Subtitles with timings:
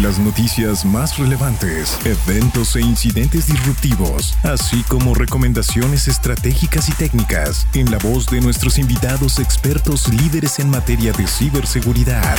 [0.00, 7.90] Las noticias más relevantes, eventos e incidentes disruptivos, así como recomendaciones estratégicas y técnicas en
[7.90, 12.38] la voz de nuestros invitados expertos líderes en materia de ciberseguridad.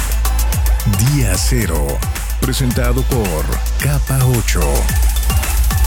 [1.14, 1.86] Día Cero,
[2.42, 3.46] presentado por
[3.80, 4.60] Capa 8.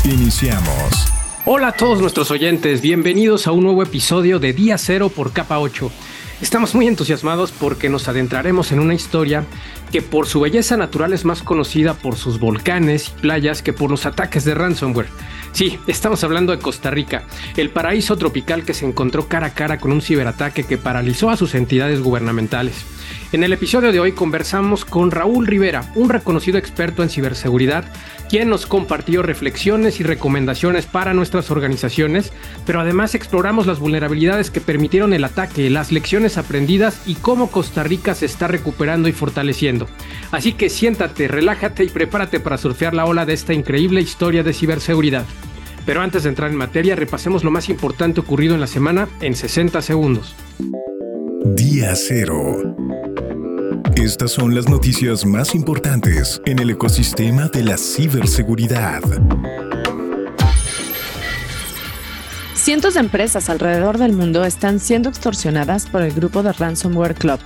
[0.05, 1.09] Iniciamos.
[1.47, 5.59] Hola a todos nuestros oyentes, bienvenidos a un nuevo episodio de Día Cero por Capa
[5.59, 5.91] 8.
[6.41, 9.47] Estamos muy entusiasmados porque nos adentraremos en una historia
[9.91, 13.91] que por su belleza natural es más conocida por sus volcanes y playas que por
[13.91, 15.09] los ataques de ransomware.
[15.53, 17.25] Sí, estamos hablando de Costa Rica,
[17.57, 21.39] el paraíso tropical que se encontró cara a cara con un ciberataque que paralizó a
[21.39, 22.85] sus entidades gubernamentales.
[23.33, 27.85] En el episodio de hoy conversamos con Raúl Rivera, un reconocido experto en ciberseguridad,
[28.29, 32.33] quien nos compartió reflexiones y recomendaciones para nuestras organizaciones,
[32.65, 37.83] pero además exploramos las vulnerabilidades que permitieron el ataque, las lecciones aprendidas y cómo Costa
[37.83, 39.89] Rica se está recuperando y fortaleciendo.
[40.31, 44.53] Así que siéntate, relájate y prepárate para surfear la ola de esta increíble historia de
[44.53, 45.27] ciberseguridad.
[45.85, 49.35] Pero antes de entrar en materia, repasemos lo más importante ocurrido en la semana en
[49.35, 50.37] 60 segundos.
[51.55, 52.77] Día cero.
[53.97, 59.01] Estas son las noticias más importantes en el ecosistema de la ciberseguridad.
[62.55, 67.41] Cientos de empresas alrededor del mundo están siendo extorsionadas por el grupo de Ransomware Club,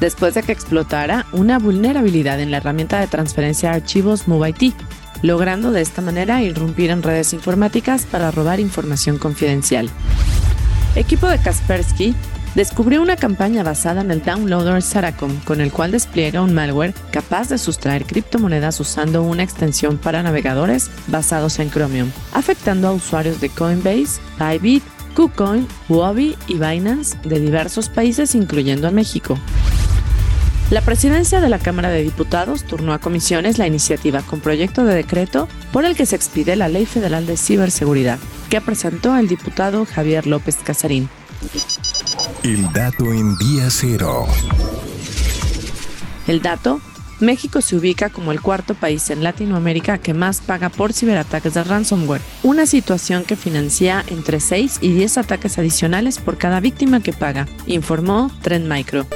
[0.00, 4.74] después de que explotara una vulnerabilidad en la herramienta de transferencia de archivos MoveIT,
[5.22, 9.90] logrando de esta manera irrumpir en redes informáticas para robar información confidencial.
[10.96, 12.14] Equipo de Kaspersky
[12.54, 17.48] descubrió una campaña basada en el downloader Saracom, con el cual despliega un malware capaz
[17.48, 23.48] de sustraer criptomonedas usando una extensión para navegadores basados en Chromium, afectando a usuarios de
[23.48, 24.82] Coinbase, Bybit,
[25.14, 29.38] KuCoin, Huobi y Binance de diversos países, incluyendo a México.
[30.70, 34.94] La presidencia de la Cámara de Diputados turnó a comisiones la iniciativa con proyecto de
[34.94, 39.84] decreto por el que se expide la Ley Federal de Ciberseguridad, que presentó el diputado
[39.84, 41.10] Javier López Casarín.
[42.44, 44.26] El dato en día cero.
[46.26, 46.80] El dato,
[47.20, 51.62] México se ubica como el cuarto país en Latinoamérica que más paga por ciberataques de
[51.62, 57.12] ransomware, una situación que financia entre 6 y 10 ataques adicionales por cada víctima que
[57.12, 59.06] paga, informó Trend Micro.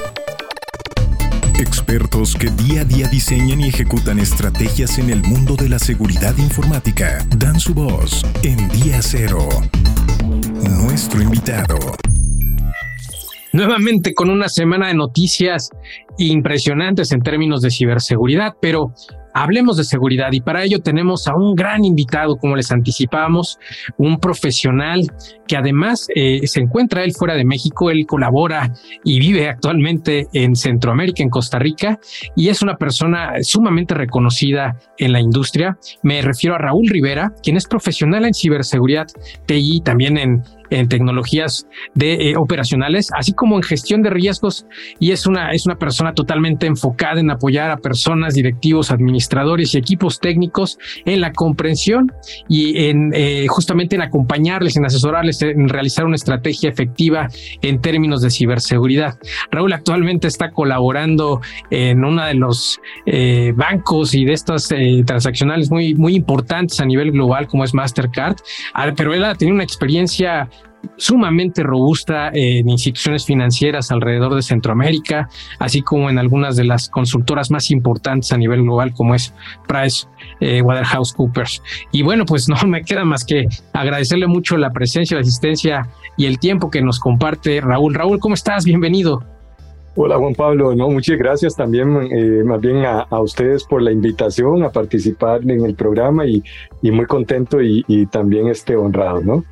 [1.59, 6.37] Expertos que día a día diseñan y ejecutan estrategias en el mundo de la seguridad
[6.37, 9.49] informática dan su voz en Día Cero.
[10.63, 11.77] Nuestro invitado
[13.53, 15.69] nuevamente con una semana de noticias
[16.17, 18.93] impresionantes en términos de ciberseguridad, pero
[19.33, 23.59] hablemos de seguridad y para ello tenemos a un gran invitado, como les anticipábamos,
[23.97, 25.01] un profesional
[25.47, 30.55] que además eh, se encuentra él fuera de México, él colabora y vive actualmente en
[30.55, 31.99] Centroamérica, en Costa Rica,
[32.35, 35.77] y es una persona sumamente reconocida en la industria.
[36.01, 39.07] Me refiero a Raúl Rivera, quien es profesional en ciberseguridad
[39.45, 44.65] TI, también en en tecnologías de, eh, operacionales, así como en gestión de riesgos
[44.99, 49.77] y es una, es una persona totalmente enfocada en apoyar a personas, directivos, administradores y
[49.77, 52.11] equipos técnicos en la comprensión
[52.47, 57.27] y en eh, justamente en acompañarles, en asesorarles, en realizar una estrategia efectiva
[57.61, 59.17] en términos de ciberseguridad.
[59.51, 64.69] Raúl actualmente está colaborando en uno de los eh, bancos y de estas
[65.05, 68.37] transaccionales muy, muy importantes a nivel global como es Mastercard,
[68.95, 70.49] pero él ha tenido una experiencia
[70.97, 77.51] sumamente robusta en instituciones financieras alrededor de Centroamérica, así como en algunas de las consultoras
[77.51, 79.33] más importantes a nivel global como es
[79.67, 80.07] Price
[80.39, 81.61] eh, Waterhouse Coopers.
[81.91, 86.25] Y bueno, pues no me queda más que agradecerle mucho la presencia, la asistencia y
[86.25, 87.93] el tiempo que nos comparte Raúl.
[87.93, 88.65] Raúl, ¿cómo estás?
[88.65, 89.23] Bienvenido.
[89.99, 94.61] Hola Juan Pablo, no, muchas gracias también eh, más bien a, ustedes por la invitación
[94.61, 96.43] a participar en el programa y,
[96.83, 99.43] muy contento y, y también este honrado, ¿no?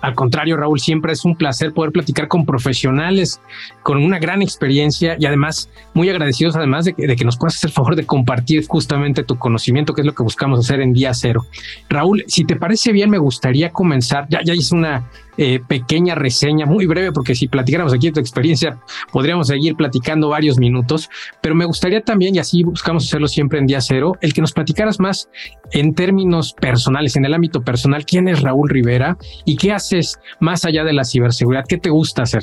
[0.00, 3.40] Al contrario, Raúl, siempre es un placer poder platicar con profesionales
[3.86, 7.72] con una gran experiencia y además muy agradecidos además de que, nos puedas hacer el
[7.72, 11.46] favor de compartir justamente tu conocimiento, que es lo que buscamos hacer en día cero.
[11.88, 16.66] Raúl, si te parece bien, me gustaría comenzar, ya, ya hice una eh, pequeña reseña
[16.66, 18.76] muy breve, porque si platicáramos aquí de tu experiencia,
[19.12, 21.08] podríamos seguir platicando varios minutos,
[21.40, 24.52] pero me gustaría también, y así buscamos hacerlo siempre en día cero, el que nos
[24.52, 25.28] platicaras más
[25.70, 30.64] en términos personales, en el ámbito personal, quién es Raúl Rivera y qué haces más
[30.64, 32.42] allá de la ciberseguridad, qué te gusta hacer.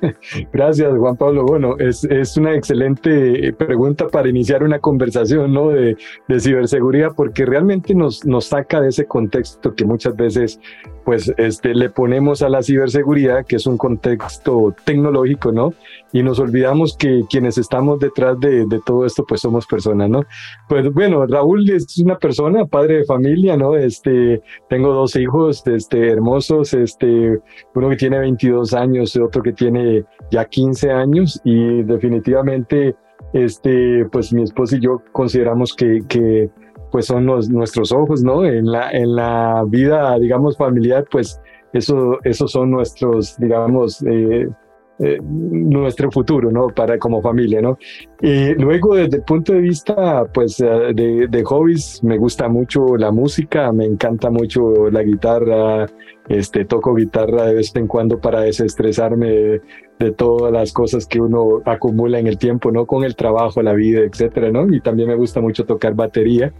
[0.52, 1.44] Gracias, Juan Pablo.
[1.44, 5.68] Bueno, es, es, una excelente pregunta para iniciar una conversación ¿no?
[5.70, 5.96] de,
[6.28, 10.60] de, ciberseguridad, porque realmente nos, nos saca de ese contexto que muchas veces
[11.04, 15.72] pues este, le ponemos a la ciberseguridad, que es un contexto tecnológico, ¿no?
[16.12, 20.24] Y nos olvidamos que quienes estamos detrás de, de, todo esto, pues somos personas, ¿no?
[20.68, 23.76] Pues bueno, Raúl es una persona, padre de familia, ¿no?
[23.76, 27.40] Este, tengo dos hijos, este, hermosos, este,
[27.74, 29.89] uno que tiene 22 años, otro que tiene
[30.30, 32.94] ya 15 años y definitivamente,
[33.32, 36.50] este, pues mi esposa y yo consideramos que, que
[36.90, 38.44] pues son nuestros ojos, ¿no?
[38.44, 41.40] En la, en la vida, digamos, familiar, pues
[41.72, 44.48] eso, esos son nuestros, digamos, eh,
[45.02, 46.68] eh, nuestro futuro, ¿no?
[46.68, 47.78] Para como familia, ¿no?
[48.20, 52.96] Y luego, desde el punto de vista, pues, eh, de, de, hobbies, me gusta mucho
[52.96, 55.86] la música, me encanta mucho la guitarra,
[56.30, 59.60] este, toco guitarra de vez en cuando para desestresarme
[59.98, 62.86] de, todas las cosas que uno acumula en el tiempo, ¿no?
[62.86, 64.72] Con el trabajo, la vida, etcétera, ¿no?
[64.72, 66.52] Y también me gusta mucho tocar batería.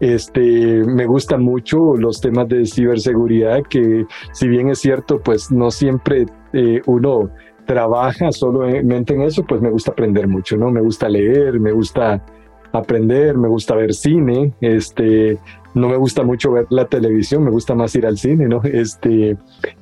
[0.00, 5.70] Este, me gustan mucho los temas de ciberseguridad, que si bien es cierto, pues no
[5.70, 7.30] siempre eh, uno
[7.66, 10.70] trabaja solamente en eso, pues me gusta aprender mucho, ¿no?
[10.70, 12.24] Me gusta leer, me gusta
[12.72, 15.38] aprender, me gusta ver cine, este,
[15.74, 18.62] no me gusta mucho ver la televisión, me gusta más ir al cine, ¿no?
[18.64, 19.36] Este,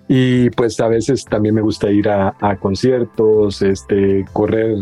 [0.09, 4.79] y pues a veces también me gusta ir a, a conciertos, este, correr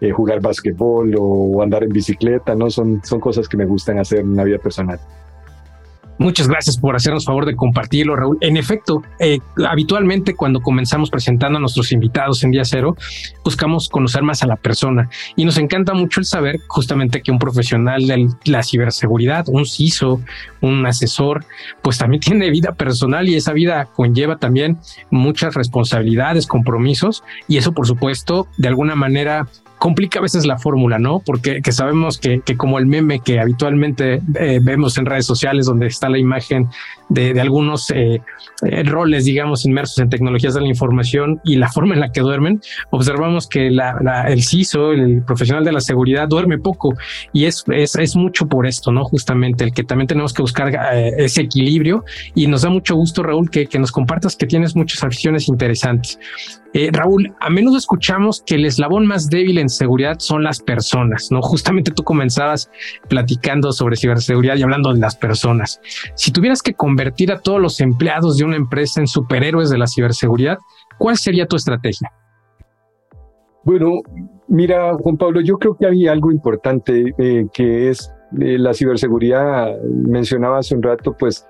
[0.00, 2.70] eh, jugar básquetbol o andar en bicicleta, ¿no?
[2.70, 5.00] Son, son cosas que me gustan hacer en la vida personal.
[6.18, 8.38] Muchas gracias por hacernos favor de compartirlo, Raúl.
[8.40, 9.38] En efecto, eh,
[9.68, 12.96] habitualmente cuando comenzamos presentando a nuestros invitados en día cero,
[13.44, 17.38] buscamos conocer más a la persona y nos encanta mucho el saber justamente que un
[17.38, 20.20] profesional de la ciberseguridad, un CISO,
[20.60, 21.44] un asesor,
[21.82, 24.78] pues también tiene vida personal y esa vida conlleva también
[25.10, 29.46] muchas responsabilidades, compromisos y eso por supuesto de alguna manera
[29.78, 31.20] complica a veces la fórmula, ¿no?
[31.20, 35.66] Porque que sabemos que, que, como el meme que habitualmente eh, vemos en redes sociales,
[35.66, 36.68] donde está la imagen
[37.08, 38.20] de, de algunos eh,
[38.62, 42.20] eh, roles, digamos, inmersos en tecnologías de la información y la forma en la que
[42.20, 42.60] duermen,
[42.90, 46.94] observamos que la, la, el CISO, el profesional de la seguridad, duerme poco
[47.32, 49.04] y es, es, es mucho por esto, ¿no?
[49.04, 50.72] Justamente el que también tenemos que buscar
[51.16, 55.02] ese equilibrio y nos da mucho gusto, Raúl, que, que nos compartas que tienes muchas
[55.04, 56.18] aficiones interesantes.
[56.74, 61.28] Eh, Raúl, a menudo escuchamos que el eslabón más débil en seguridad son las personas,
[61.30, 61.40] ¿no?
[61.40, 62.70] Justamente tú comenzabas
[63.08, 65.80] platicando sobre ciberseguridad y hablando de las personas.
[66.14, 69.86] Si tuvieras que convertir a todos los empleados de una empresa en superhéroes de la
[69.86, 70.58] ciberseguridad,
[70.98, 72.10] ¿cuál sería tu estrategia?
[73.62, 74.00] Bueno,
[74.48, 79.80] mira, Juan Pablo, yo creo que hay algo importante eh, que es eh, la ciberseguridad.
[79.84, 81.46] Mencionaba hace un rato, pues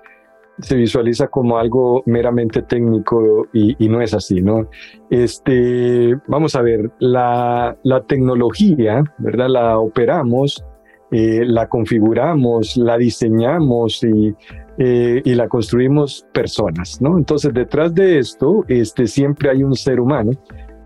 [0.59, 4.69] se visualiza como algo meramente técnico y, no es así, ¿no?
[5.09, 9.47] Este, vamos a ver, la, la tecnología, ¿verdad?
[9.49, 10.63] La operamos,
[11.11, 14.35] eh, la configuramos, la diseñamos y,
[14.79, 17.17] eh, y la construimos personas, ¿no?
[17.17, 20.31] Entonces, detrás de esto, este, siempre hay un ser humano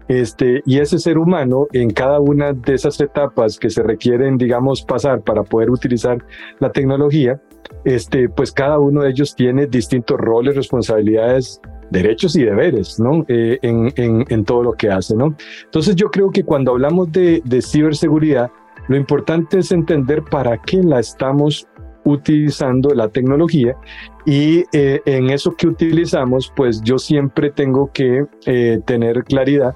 [0.07, 4.83] este, y ese ser humano, en cada una de esas etapas que se requieren, digamos,
[4.83, 6.23] pasar para poder utilizar
[6.59, 7.41] la tecnología,
[7.85, 13.25] este, pues cada uno de ellos tiene distintos roles, responsabilidades, derechos y deberes, ¿no?
[13.27, 15.35] Eh, en, en, en, todo lo que hace, ¿no?
[15.65, 18.51] Entonces yo creo que cuando hablamos de, de ciberseguridad,
[18.89, 21.67] lo importante es entender para qué la estamos
[22.05, 23.75] utilizando la tecnología
[24.25, 29.75] y eh, en eso que utilizamos, pues yo siempre tengo que eh, tener claridad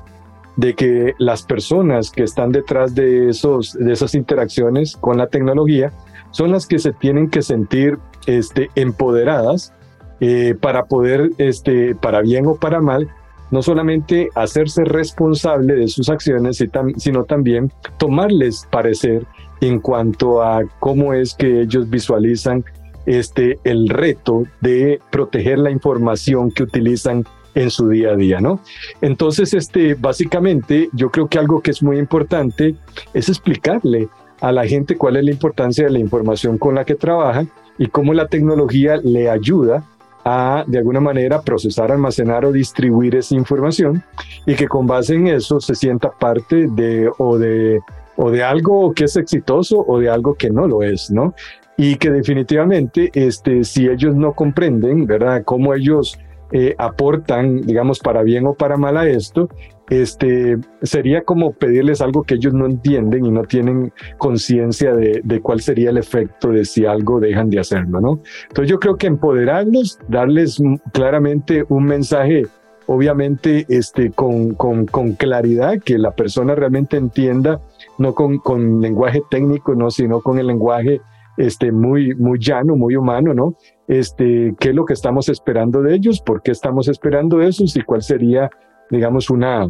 [0.56, 5.92] de que las personas que están detrás de, esos, de esas interacciones con la tecnología
[6.32, 9.74] son las que se tienen que sentir este, empoderadas
[10.20, 13.08] eh, para poder, este, para bien o para mal,
[13.52, 16.62] no solamente hacerse responsable de sus acciones,
[16.98, 19.26] sino también tomarles parecer
[19.62, 22.64] en cuanto a cómo es que ellos visualizan
[23.06, 28.60] este, el reto de proteger la información que utilizan en su día a día, ¿no?
[29.02, 32.76] Entonces, este, básicamente, yo creo que algo que es muy importante
[33.14, 34.10] es explicarle
[34.42, 37.46] a la gente cuál es la importancia de la información con la que trabaja
[37.80, 39.84] y cómo la tecnología le ayuda
[40.24, 44.04] a, de alguna manera, procesar, almacenar o distribuir esa información
[44.46, 47.80] y que con base en eso se sienta parte de o de
[48.18, 51.34] o de algo que es exitoso o de algo que no lo es, ¿no?
[51.78, 56.18] Y que definitivamente, este, si ellos no comprenden, ¿verdad?, cómo ellos
[56.52, 59.50] eh, aportan, digamos, para bien o para mal a esto,
[59.90, 65.40] este, sería como pedirles algo que ellos no entienden y no tienen conciencia de, de,
[65.40, 68.20] cuál sería el efecto de si algo dejan de hacerlo, ¿no?
[68.50, 72.48] Entonces yo creo que empoderarlos, darles claramente un mensaje
[72.88, 77.62] obviamente este, con, con, con claridad, que la persona realmente entienda,
[77.98, 81.02] no con, con lenguaje técnico, no, sino con el lenguaje
[81.38, 83.56] este, muy, muy llano, muy humano, ¿no?
[83.88, 86.22] Este, ¿Qué es lo que estamos esperando de ellos?
[86.22, 87.64] ¿Por qué estamos esperando eso?
[87.74, 88.50] ¿Y cuál sería,
[88.90, 89.68] digamos, una,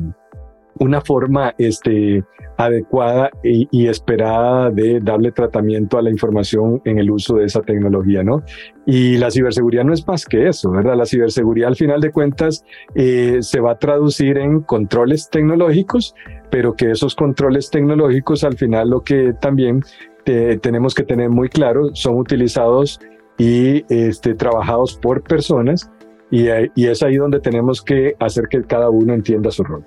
[0.79, 2.24] una forma este,
[2.57, 8.24] adecuada y, esperada de darle tratamiento a la información en el uso de esa tecnología,
[8.24, 8.43] ¿no?
[8.86, 10.98] Y la ciberseguridad no es más que eso, ¿verdad?
[10.98, 12.65] La ciberseguridad al final de cuentas
[12.96, 16.15] eh, se va a traducir en controles tecnológicos,
[16.50, 19.81] pero que esos controles tecnológicos al final lo que también
[20.62, 23.00] tenemos que tener muy claro son utilizados
[23.38, 25.89] y este, trabajados por personas
[26.29, 29.86] y, y es ahí donde tenemos que hacer que cada uno entienda su rol.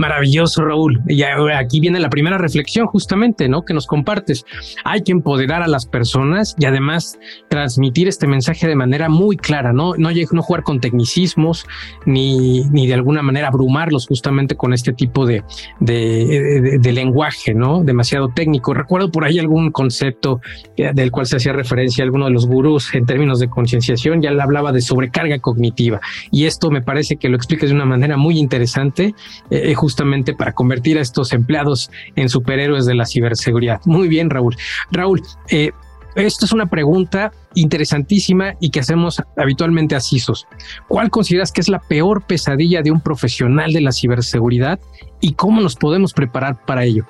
[0.00, 1.02] Maravilloso, Raúl.
[1.08, 3.66] Y aquí viene la primera reflexión justamente, ¿no?
[3.66, 4.46] Que nos compartes.
[4.82, 7.18] Hay que empoderar a las personas y además
[7.50, 9.92] transmitir este mensaje de manera muy clara, ¿no?
[9.98, 11.66] No, no jugar con tecnicismos
[12.06, 15.44] ni, ni de alguna manera abrumarlos justamente con este tipo de,
[15.80, 17.84] de, lenguaje, ¿no?
[17.84, 18.72] Demasiado técnico.
[18.72, 20.40] Recuerdo por ahí algún concepto
[20.78, 24.30] del cual se hacía referencia a alguno de los gurús en términos de concienciación, ya
[24.30, 26.00] le hablaba de sobrecarga cognitiva.
[26.30, 29.14] Y esto me parece que lo explicas de una manera muy interesante.
[29.50, 29.89] Eh, justamente
[30.36, 33.80] para convertir a estos empleados en superhéroes de la ciberseguridad.
[33.84, 34.56] Muy bien, Raúl.
[34.90, 35.70] Raúl, eh,
[36.16, 40.46] esto es una pregunta interesantísima y que hacemos habitualmente a CISOs.
[40.88, 44.80] ¿Cuál consideras que es la peor pesadilla de un profesional de la ciberseguridad
[45.20, 47.06] y cómo nos podemos preparar para ello?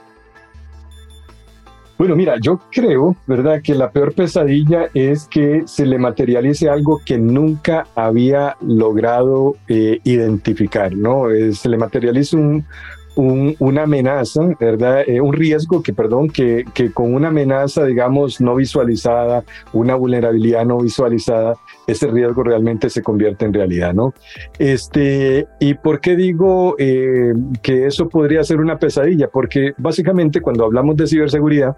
[2.00, 7.02] Bueno, mira, yo creo, ¿verdad?, que la peor pesadilla es que se le materialice algo
[7.04, 11.30] que nunca había logrado eh, identificar, ¿no?
[11.30, 12.64] Eh, se le materialice un,
[13.16, 15.02] una amenaza, ¿verdad?
[15.06, 20.64] Eh, un riesgo que, perdón, que, que con una amenaza, digamos, no visualizada, una vulnerabilidad
[20.64, 24.14] no visualizada, ese riesgo realmente se convierte en realidad, ¿no?
[24.58, 29.28] Este, ¿Y por qué digo eh, que eso podría ser una pesadilla?
[29.28, 31.76] Porque básicamente cuando hablamos de ciberseguridad,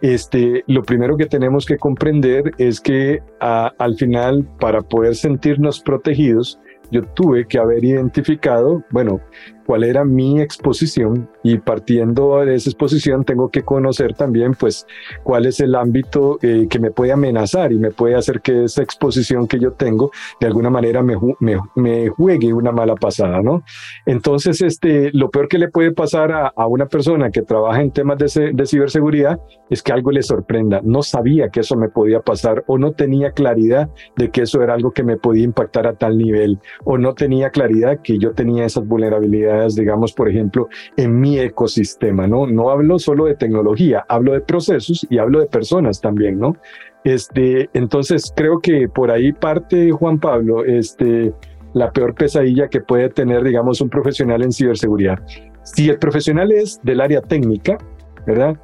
[0.00, 6.60] este, lo primero que tenemos que comprender es que al final, para poder sentirnos protegidos,
[6.90, 9.20] yo tuve que haber identificado, bueno,
[9.68, 14.86] cuál era mi exposición y partiendo de esa exposición tengo que conocer también pues
[15.22, 18.82] cuál es el ámbito eh, que me puede amenazar y me puede hacer que esa
[18.82, 20.10] exposición que yo tengo
[20.40, 23.62] de alguna manera me, me, juegue una mala pasada, ¿no?
[24.06, 27.90] Entonces, este, lo peor que le puede pasar a, a una persona que trabaja en
[27.90, 30.80] temas de, de ciberseguridad es que algo le sorprenda.
[30.82, 34.72] No sabía que eso me podía pasar o no tenía claridad de que eso era
[34.72, 38.64] algo que me podía impactar a tal nivel o no tenía claridad que yo tenía
[38.64, 42.46] esas vulnerabilidades digamos, por ejemplo, en mi ecosistema, ¿no?
[42.46, 46.56] No hablo solo de tecnología, hablo de procesos y hablo de personas también, ¿no?
[47.04, 51.32] Este, entonces creo que por ahí parte Juan Pablo, este,
[51.72, 55.18] la peor pesadilla que puede tener, digamos, un profesional en ciberseguridad.
[55.62, 57.78] Si el profesional es del área técnica,
[58.26, 58.56] ¿verdad?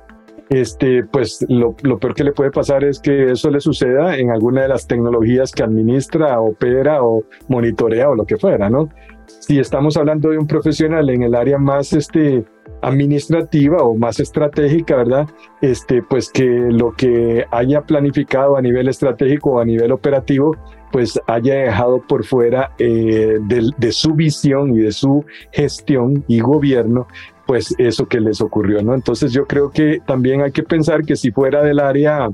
[0.50, 4.30] Este, pues lo, lo, peor que le puede pasar es que eso le suceda en
[4.30, 8.90] alguna de las tecnologías que administra, opera o monitorea o lo que fuera, ¿no?
[9.26, 12.44] Si estamos hablando de un profesional en el área más este,
[12.82, 15.28] administrativa o más estratégica, ¿verdad?
[15.60, 20.56] Este, pues que lo que haya planificado a nivel estratégico o a nivel operativo,
[20.92, 26.40] pues haya dejado por fuera eh, de, de, su visión y de su gestión y
[26.40, 27.08] gobierno,
[27.46, 28.94] pues eso que les ocurrió, ¿no?
[28.94, 32.28] Entonces yo creo que también hay que pensar que si fuera del área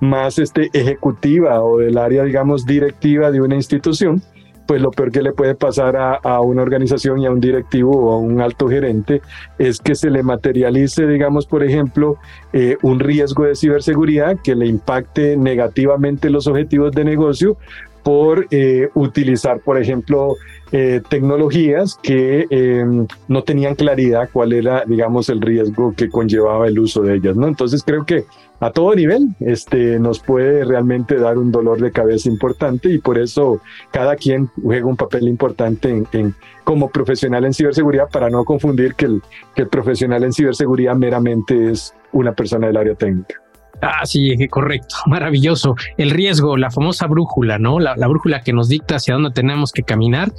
[0.00, 4.22] más este, ejecutiva o del área, digamos, directiva de una institución,
[4.68, 8.12] pues lo peor que le puede pasar a, una organización y a un directivo o
[8.12, 9.22] a un alto gerente
[9.58, 12.18] es que se le materialice, digamos, por ejemplo,
[12.52, 17.56] eh, un riesgo de ciberseguridad que le impacte negativamente los objetivos de negocio
[18.02, 20.36] por eh, utilizar, por ejemplo,
[20.70, 26.78] eh, tecnologías que em, no tenían claridad cuál era, digamos, el riesgo que conllevaba el
[26.78, 27.48] uso de ellas, ¿no?
[27.48, 28.26] Entonces creo que
[28.60, 33.18] a todo nivel este, nos puede realmente dar un dolor de cabeza importante y por
[33.18, 33.60] eso
[33.92, 36.34] cada quien juega un papel importante en,
[36.64, 39.22] como profesional en ciberseguridad para no confundir que el,
[39.54, 43.40] que el profesional en ciberseguridad meramente es una persona del área técnica.
[43.80, 45.74] Ah, sí, correcto, maravilloso.
[45.96, 47.78] El riesgo, la famosa brújula, ¿no?
[47.78, 50.32] La, brújula que nos dicta hacia dónde tenemos que caminar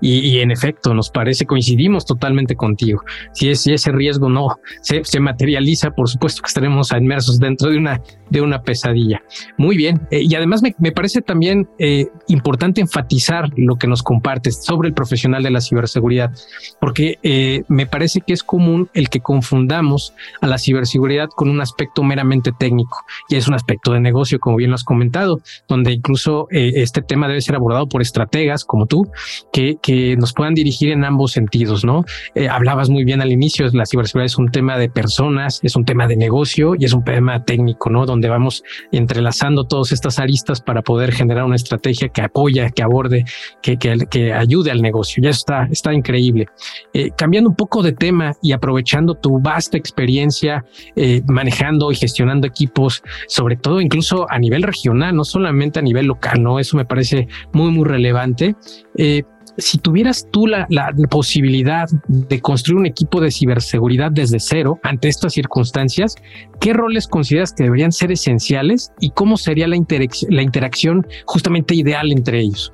[0.00, 3.02] y, en efecto nos parece, coincidimos totalmente contigo.
[3.32, 4.48] Si, es, si ese riesgo no
[4.82, 8.00] se, materializa, por supuesto que estaremos inmersos dentro de una,
[8.34, 9.22] de una pesadilla.
[9.56, 14.64] Muy bien, eh, y además me, parece también eh, importante enfatizar lo que nos compartes
[14.64, 16.32] sobre el profesional de la ciberseguridad,
[16.80, 21.60] porque eh, me parece que es común el que confundamos a la ciberseguridad con un
[21.60, 22.98] aspecto meramente técnico
[23.28, 27.28] y es un aspecto de negocio, como bien lo has comentado, donde incluso este tema
[27.28, 29.08] debe ser abordado por estrategas como tú,
[29.52, 32.04] que, que nos puedan dirigir en ambos sentidos, ¿no?
[32.50, 36.06] Hablabas muy bien al inicio, la ciberseguridad es un tema de personas, es un tema
[36.08, 38.06] de negocio y es un tema técnico, ¿no?
[38.06, 38.62] Donde vamos
[38.92, 43.24] entrelazando todas estas aristas para poder generar una estrategia que apoya, que aborde,
[43.62, 45.22] que, que, que ayude al negocio.
[45.22, 46.46] Ya está, está increíble.
[46.92, 50.64] Eh, cambiando un poco de tema y aprovechando tu vasta experiencia
[50.96, 56.06] eh, manejando y gestionando equipos, sobre todo incluso a nivel regional, no solamente a nivel
[56.06, 56.58] local, ¿no?
[56.58, 58.54] Eso me parece muy, muy relevante.
[58.96, 59.22] Eh,
[59.58, 60.66] si tuvieras tú la,
[61.10, 66.16] posibilidad de construir un equipo de ciberseguridad desde cero ante estas circunstancias,
[66.60, 72.40] ¿qué roles consideras que deberían ser esenciales y cómo sería la, interacción justamente ideal entre
[72.40, 72.72] ellos?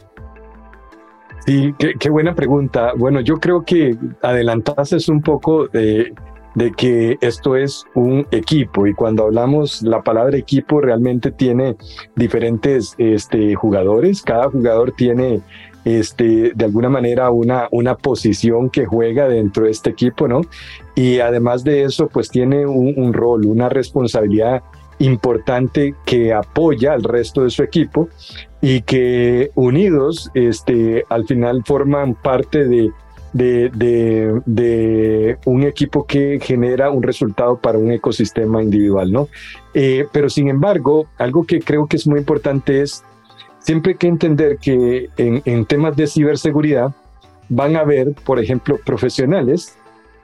[1.46, 2.92] Sí, qué, buena pregunta.
[2.96, 6.12] Bueno, yo creo que adelantases un poco de,
[6.54, 11.76] de que esto es un equipo y cuando hablamos la palabra equipo realmente tiene
[12.16, 15.40] diferentes este, jugadores, cada jugador tiene
[15.84, 20.42] este, de alguna manera una, una posición que juega dentro de este equipo, ¿no?
[20.94, 24.62] Y además de eso, pues tiene un, rol, una responsabilidad
[24.98, 28.08] importante que apoya al resto de su equipo
[28.60, 32.90] y que unidos este, al final forman parte de,
[33.32, 33.70] de,
[34.44, 39.28] de, un equipo que genera un resultado para un ecosistema individual, ¿no?
[39.72, 43.04] Eh, pero sin embargo, algo que creo que es muy importante es
[43.60, 46.92] siempre hay que entender que en, temas de ciberseguridad
[47.48, 49.76] van a haber, por ejemplo, profesionales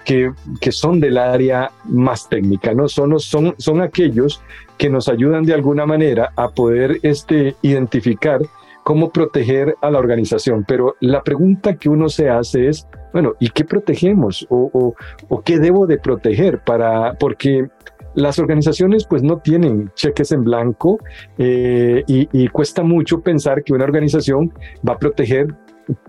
[0.04, 2.88] que, que, son del área más técnica, ¿no?
[2.88, 4.40] Son, son, son aquellos
[4.78, 8.40] que nos ayudan de alguna manera a poder este, identificar
[8.84, 10.64] cómo proteger a la organización.
[10.66, 14.46] Pero la pregunta que uno se hace es, bueno, ¿y qué protegemos?
[14.48, 14.94] ¿O, o,
[15.28, 16.60] o qué debo de proteger?
[16.60, 17.68] Para, porque
[18.16, 20.98] las organizaciones pues no tienen cheques en blanco
[21.38, 24.52] eh, y, cuesta mucho pensar que una organización
[24.86, 25.54] va a proteger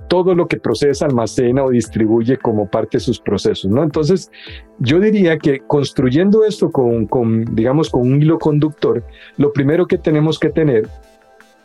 [0.08, 3.84] todo lo que procesa, almacena o distribuye como parte de sus procesos, ¿no?
[3.84, 4.32] Entonces,
[4.80, 9.04] yo diría que construyendo esto con, con, digamos, con un hilo conductor,
[9.36, 10.88] lo primero que tenemos que tener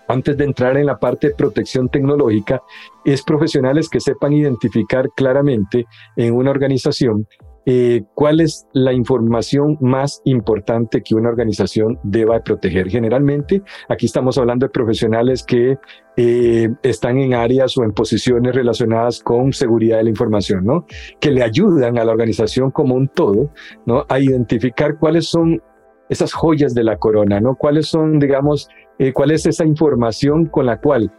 [0.09, 2.61] antes de entrar en la parte de protección tecnológica,
[3.05, 7.27] es profesionales que sepan identificar claramente en una organización
[7.65, 12.89] eh, cuál es la información más importante que una organización deba proteger.
[12.89, 15.79] Generalmente, aquí estamos hablando de profesionales que
[16.17, 20.87] eh, están en áreas o en posiciones relacionadas con seguridad de la información, ¿no?
[21.21, 23.51] Que le ayudan a la organización como un todo,
[23.87, 24.07] ¿no?
[24.09, 25.63] A identificar cuáles son
[26.09, 27.55] esas joyas de la corona, ¿no?
[27.55, 31.13] Cuáles son, digamos, eh, cuál es esa información con la cual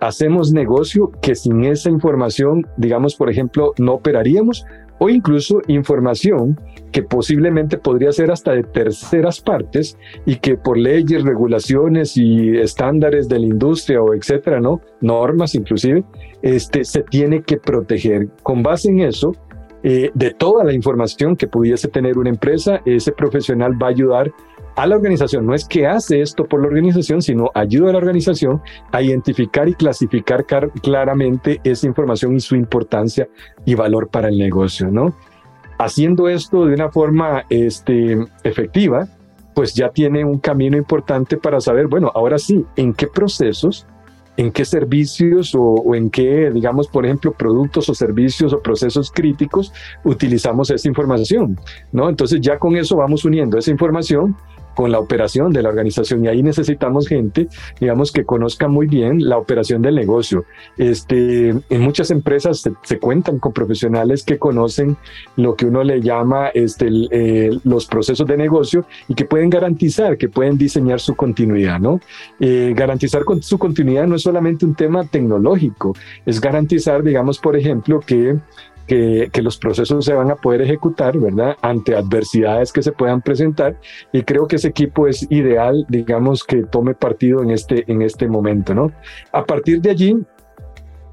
[0.00, 4.64] hacemos negocio que sin esa información, digamos, por ejemplo, no operaríamos
[4.98, 6.58] o incluso información
[6.92, 13.28] que posiblemente podría ser hasta de terceras partes y que por leyes, regulaciones y estándares
[13.28, 14.80] de la industria o etcétera, ¿no?
[15.00, 16.04] Normas inclusive,
[16.42, 18.28] este, se tiene que proteger.
[18.42, 19.32] Con base en eso,
[19.82, 24.32] eh, de toda la información que pudiese tener una empresa, ese profesional va a ayudar
[24.76, 25.46] a la organización.
[25.46, 28.60] No es que hace esto por la organización, sino ayuda a la organización
[28.92, 30.44] a identificar y clasificar
[30.82, 33.26] claramente esa información y su importancia
[33.64, 35.16] y valor para el negocio, ¿no?
[35.78, 39.08] Haciendo esto de una forma este, efectiva,
[39.54, 43.86] pues ya tiene un camino importante para saber, bueno, ahora sí, en qué procesos,
[44.36, 49.10] en qué servicios o, o, en qué, digamos, por ejemplo, productos o servicios o procesos
[49.10, 49.72] críticos
[50.04, 51.58] utilizamos esa información,
[51.92, 52.10] ¿no?
[52.10, 54.36] Entonces ya con eso vamos uniendo esa información
[54.76, 57.48] con la operación de la organización y ahí necesitamos gente,
[57.80, 60.44] digamos, que conozca muy bien la operación del negocio.
[60.76, 64.98] Este, en muchas empresas se, cuentan con profesionales que conocen
[65.36, 70.18] lo que uno le llama este, eh, los procesos de negocio y que pueden garantizar,
[70.18, 72.00] que pueden diseñar su continuidad, ¿no?
[72.38, 75.94] Eh, garantizar su continuidad no es solamente un tema tecnológico,
[76.26, 78.36] es garantizar, digamos, por ejemplo, que
[78.86, 81.56] que, los procesos se van a poder ejecutar, ¿verdad?
[81.62, 83.78] Ante adversidades que se puedan presentar
[84.12, 88.28] y creo que ese equipo es ideal, digamos, que tome partido en este, en este
[88.28, 88.92] momento, ¿no?
[89.32, 90.16] A partir de allí,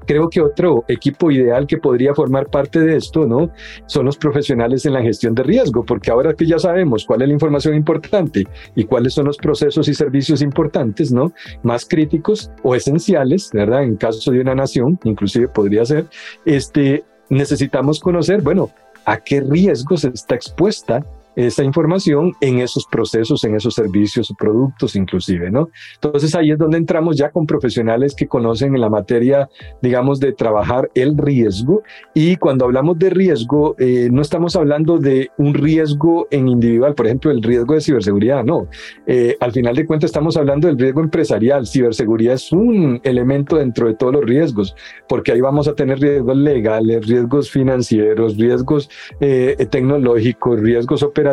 [0.06, 3.50] creo que otro equipo ideal que podría formar parte de esto, ¿no?
[3.86, 7.28] Son los profesionales en la gestión de riesgo, porque ahora que ya sabemos cuál es
[7.28, 11.32] la información importante y cuáles son los procesos y servicios importantes, ¿no?
[11.62, 13.82] Más críticos o esenciales, ¿verdad?
[13.84, 16.06] En caso de una nación, inclusive podría ser,
[16.44, 18.70] este, necesitamos conocer, bueno,
[19.04, 21.04] a qué riesgos está expuesta
[21.36, 25.68] esa información en esos procesos, en esos servicios o productos inclusive, ¿no?
[25.94, 29.48] Entonces ahí es donde entramos ya con profesionales que conocen en la materia,
[29.82, 31.82] digamos, de trabajar el riesgo
[32.14, 37.06] y cuando hablamos de riesgo, eh, no estamos hablando de un riesgo en individual, por
[37.06, 38.68] ejemplo, el riesgo de ciberseguridad, no.
[39.06, 41.66] Eh, al final de cuentas estamos hablando del riesgo empresarial.
[41.66, 44.74] Ciberseguridad es un elemento dentro de todos los riesgos,
[45.08, 48.88] porque ahí vamos a tener riesgos legales, riesgos financieros, riesgos
[49.20, 51.23] eh, tecnológicos, riesgos operativos,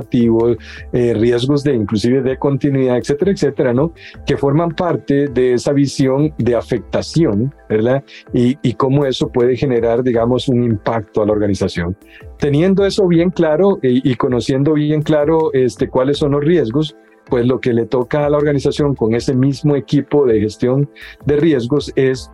[0.93, 3.93] eh, riesgos de inclusive de continuidad, etcétera, etcétera, ¿no?
[4.25, 8.04] Que forman parte de esa visión de afectación, ¿verdad?
[8.34, 11.97] Y, y cómo eso puede generar, digamos, un impacto a la organización.
[12.38, 16.95] Teniendo eso bien claro y, y conociendo bien claro este, cuáles son los riesgos,
[17.30, 20.89] pues lo que le toca a la organización con ese mismo equipo de gestión
[21.25, 22.30] de riesgos es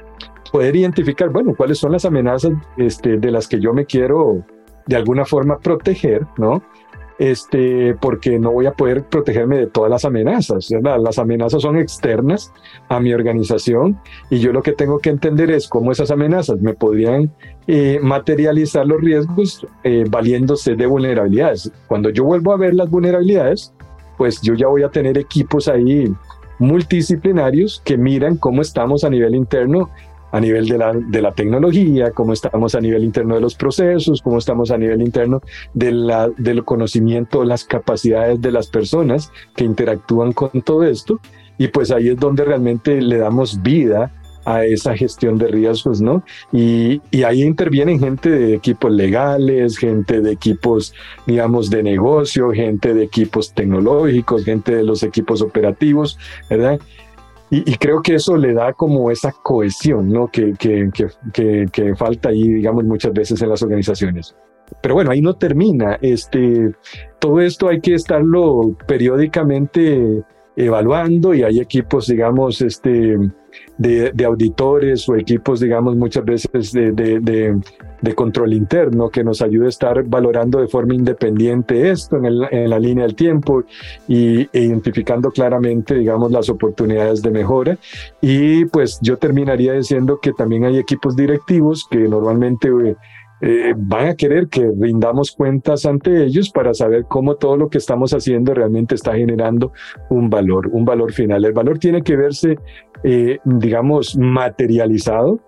[0.52, 4.44] poder identificar, bueno, cuáles son las amenazas este, de las que yo me quiero
[4.88, 6.64] de alguna forma proteger, ¿no?
[7.20, 10.70] Este, porque no voy a poder protegerme de todas las amenazas.
[10.70, 11.00] ¿verdad?
[11.02, 12.54] Las amenazas son externas
[12.90, 14.00] a mi organización
[14.30, 17.32] y yo lo que tengo que entender es cómo esas amenazas me podrían
[17.66, 21.72] eh, materializar los riesgos eh, valiéndose de vulnerabilidades.
[21.88, 23.74] Cuando yo vuelvo a ver las vulnerabilidades,
[24.18, 26.14] pues yo ya voy a tener equipos ahí
[26.60, 29.90] multidisciplinarios que miran cómo estamos a nivel interno,
[30.32, 34.22] a nivel de la, de la tecnología, cómo estamos a nivel interno de los procesos,
[34.22, 35.42] cómo estamos a nivel interno
[35.74, 41.20] de la, del conocimiento, las capacidades de las personas que interactúan con todo esto.
[41.58, 44.12] Y pues ahí es donde realmente le damos vida
[44.48, 46.24] a esa gestión de riesgos, ¿no?
[46.54, 50.94] Y, y, ahí intervienen gente de equipos legales, gente de equipos,
[51.26, 56.18] digamos, de negocio, gente de equipos tecnológicos, gente de los equipos operativos,
[56.50, 56.80] ¿verdad?
[57.50, 60.28] Y, creo que eso le da como esa cohesión, ¿no?
[60.28, 60.90] Que, que,
[61.34, 64.36] que, que, falta ahí, digamos, muchas veces en las organizaciones.
[64.82, 65.98] Pero bueno, ahí no termina.
[66.02, 66.74] Este,
[67.20, 70.24] todo esto hay que estarlo periódicamente
[70.58, 73.18] evaluando y hay equipos, digamos, este,
[73.78, 77.60] de, de auditores o equipos, digamos, muchas veces de, de,
[78.02, 82.48] de, control interno que nos ayude a estar valorando de forma independiente esto en, el,
[82.52, 83.64] en la línea del tiempo
[84.08, 87.78] y e identificando claramente, digamos, las oportunidades de mejora.
[88.22, 92.70] Y pues yo terminaría diciendo que también hay equipos directivos que normalmente...
[92.70, 92.96] Eh,
[93.42, 97.78] eh, van a querer que rindamos cuentas ante ellos para saber cómo todo lo que
[97.78, 99.72] estamos haciendo realmente está generando
[100.10, 101.46] un valor, un valor final.
[101.46, 102.58] El valor tiene que verse,
[103.04, 105.40] eh, digamos, materializado,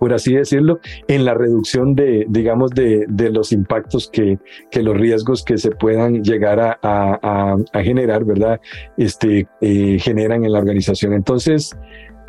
[0.00, 4.38] por así decirlo, en la reducción de, digamos, de, de los impactos que,
[4.70, 8.60] que, los riesgos que se puedan llegar a, a, a generar, ¿verdad?
[8.98, 11.14] Este, eh, generan en la organización.
[11.14, 11.74] Entonces,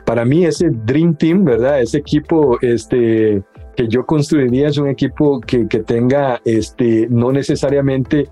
[0.06, 1.82] para mí ese Dream Team, ¿verdad?
[1.82, 3.44] Ese equipo, este,
[3.76, 8.30] que yo construiría es un equipo que, que tenga este, no necesariamente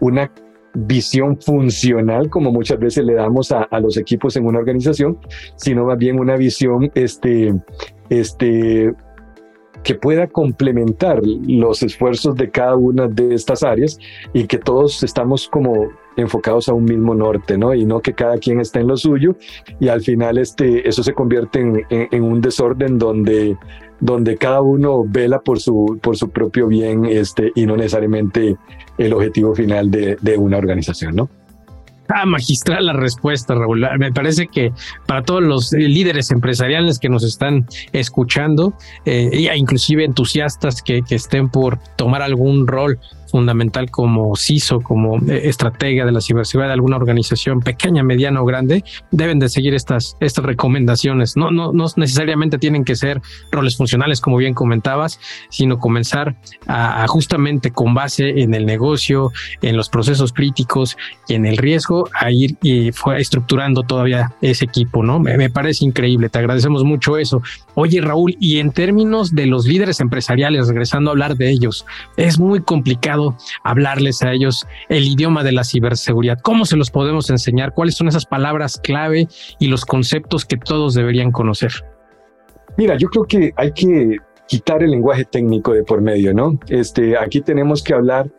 [0.00, 0.30] una
[0.74, 5.18] visión funcional como muchas veces le damos a, a, los equipos en una organización,
[5.56, 7.54] sino más bien una visión este,
[8.08, 8.92] este,
[9.84, 13.98] que pueda complementar los esfuerzos de cada una de estas áreas
[14.32, 17.74] y que todos estamos como enfocados a un mismo norte, ¿no?
[17.74, 19.36] Y no que cada quien esté en lo suyo
[19.80, 23.56] y al final este, eso se convierte en, un desorden donde
[24.00, 28.56] donde cada uno vela por su, por su propio bien este, y no necesariamente
[28.98, 31.30] el objetivo final de, de una organización, ¿no?
[32.08, 33.86] Ah, magistral la respuesta, Raúl.
[33.98, 34.72] Me parece que
[35.06, 38.74] para todos los líderes empresariales que nos están escuchando,
[39.06, 42.98] eh, inclusive entusiastas que, que estén por tomar algún rol
[43.34, 48.44] fundamental como CISO, como eh, estratega de la ciberseguridad de alguna organización pequeña, mediana o
[48.44, 51.36] grande, deben de seguir estas, estas recomendaciones.
[51.36, 53.20] No, no, no necesariamente tienen que ser
[53.50, 55.18] roles funcionales, como bien comentabas,
[55.50, 56.36] sino comenzar
[56.68, 62.08] a, justamente con base en el negocio, en los procesos críticos y en el riesgo,
[62.14, 65.18] a ir y fue estructurando todavía ese equipo, ¿no?
[65.18, 67.42] Me parece increíble, te agradecemos mucho eso.
[67.74, 71.84] Oye, Raúl, y en términos de los líderes empresariales, regresando a hablar de ellos,
[72.16, 73.23] es muy complicado
[73.62, 76.38] hablarles a ellos el idioma de la ciberseguridad?
[76.42, 77.72] ¿Cómo se los podemos enseñar?
[77.74, 81.72] ¿Cuáles son esas palabras clave y los conceptos que todos deberían conocer?
[82.76, 86.58] Mira, yo creo que hay que quitar el lenguaje técnico de por medio, ¿no?
[86.68, 88.30] Este, aquí tenemos que hablar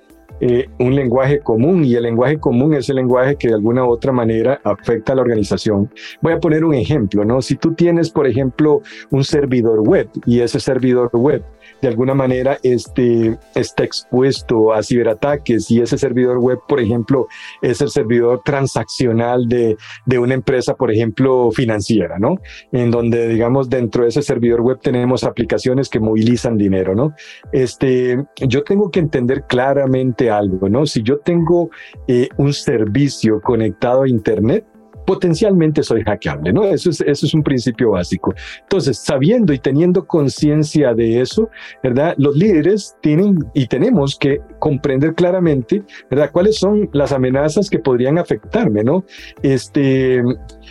[0.41, 3.89] eh, un lenguaje común y el lenguaje común es el lenguaje que de alguna u
[3.89, 5.89] otra manera afecta a la organización.
[6.21, 7.41] Voy a poner un ejemplo, ¿no?
[7.41, 11.43] Si tú tienes, por ejemplo, un servidor web y ese servidor web
[11.82, 17.28] de alguna manera este, está expuesto a ciberataques y ese servidor web, por ejemplo,
[17.62, 22.38] es el servidor transaccional de, de una empresa, por ejemplo, financiera, ¿no?
[22.71, 27.13] En donde, digamos, dentro de ese servidor web tenemos aplicaciones que movilizan dinero, ¿no?
[27.51, 30.86] Este, yo tengo que entender claramente algo, ¿no?
[30.86, 31.69] Si yo tengo
[32.08, 34.65] eh, un servicio conectado a Internet,
[35.06, 36.65] potencialmente soy hackeable, ¿no?
[36.65, 38.34] Eso es, eso es un principio básico.
[38.62, 41.50] Entonces, sabiendo y teniendo conciencia de eso,
[41.84, 42.15] ¿verdad?
[42.18, 46.32] Los líderes tienen y tenemos que comprender claramente, ¿verdad?
[46.32, 49.06] Cuáles son las amenazas que podrían afectarme, ¿no?
[49.44, 50.24] Este,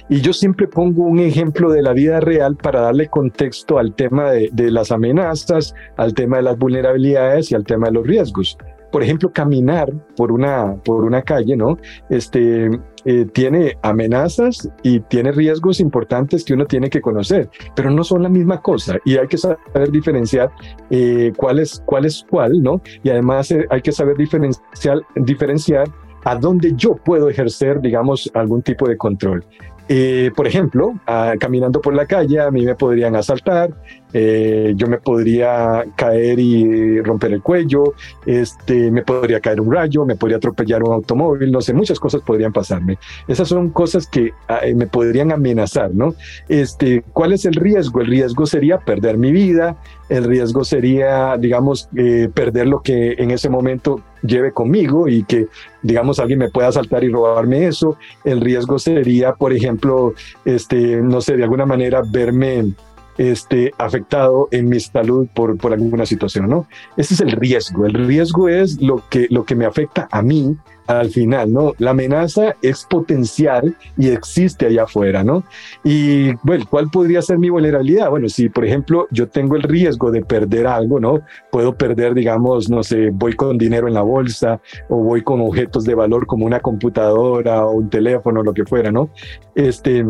[0.08, 4.30] y yo siempre pongo un ejemplo de la vida real para darle contexto al tema
[4.30, 8.58] de, de las amenazas, al tema de las vulnerabilidades y al tema de los riesgos
[8.94, 11.78] por ejemplo, caminar por una, por una calle, ¿no?
[12.10, 12.70] Este,
[13.04, 18.22] eh, tiene amenazas y tiene riesgos importantes que uno tiene que conocer, pero no son
[18.22, 20.52] la misma cosa y hay que saber diferenciar
[20.90, 22.80] eh, cuál, es, cuál es cuál, ¿no?
[23.02, 25.88] Y además eh, hay que saber diferenciar, diferenciar
[26.24, 29.44] a dónde yo puedo ejercer, digamos, algún tipo de control.
[29.88, 33.70] Eh, por ejemplo, ah, caminando por la calle, a mí me podrían asaltar,
[34.16, 40.04] eh, yo me podría caer y romper el cuello, este, me podría caer un rayo,
[40.04, 42.96] me podría atropellar un automóvil, no sé, muchas cosas podrían pasarme.
[43.26, 46.14] Esas son cosas que ah, eh, me podrían amenazar, ¿no?
[46.48, 48.00] Este, ¿Cuál es el riesgo?
[48.00, 49.76] El riesgo sería perder mi vida,
[50.08, 51.88] el riesgo sería, digamos,
[52.34, 55.48] perder lo que en ese momento lleve conmigo y que,
[55.82, 57.96] digamos, alguien me pueda asaltar y robarme eso.
[58.24, 62.74] El riesgo sería, por ejemplo, este, no sé, de alguna manera verme
[63.18, 66.66] este, afectado en mi salud por, por alguna situación, ¿no?
[66.96, 67.86] Ese es el riesgo.
[67.86, 71.72] El riesgo es lo que, lo que me afecta a mí al final, ¿no?
[71.78, 75.44] La amenaza es potencial y existe allá afuera, ¿no?
[75.82, 78.10] Y bueno, ¿cuál podría ser mi vulnerabilidad?
[78.10, 81.20] Bueno, si por ejemplo yo tengo el riesgo de perder algo, ¿no?
[81.50, 85.84] Puedo perder, digamos, no sé, voy con dinero en la bolsa o voy con objetos
[85.84, 89.08] de valor como una computadora o un teléfono, lo que fuera, ¿no?
[89.54, 90.04] Este,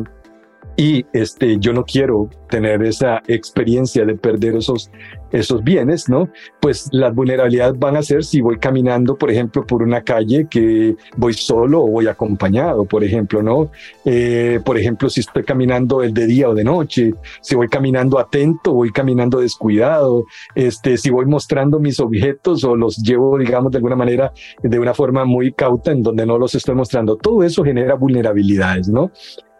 [0.77, 4.91] y este, yo no quiero tener esa experiencia de perder esos,
[5.31, 6.29] esos bienes, ¿no?
[6.61, 10.97] Pues las vulnerabilidades van a ser si voy caminando, por ejemplo, por una calle que
[11.17, 13.71] voy solo o voy acompañado, por ejemplo, ¿no?
[14.05, 18.19] Eh, por ejemplo, si estoy caminando el de día o de noche, si voy caminando
[18.19, 20.25] atento, voy caminando descuidado,
[20.57, 24.33] este, si voy mostrando mis objetos o los llevo, digamos, de alguna manera,
[24.63, 27.17] de una forma muy cauta en donde no los estoy mostrando.
[27.17, 29.13] Todo eso genera vulnerabilidades, ¿no?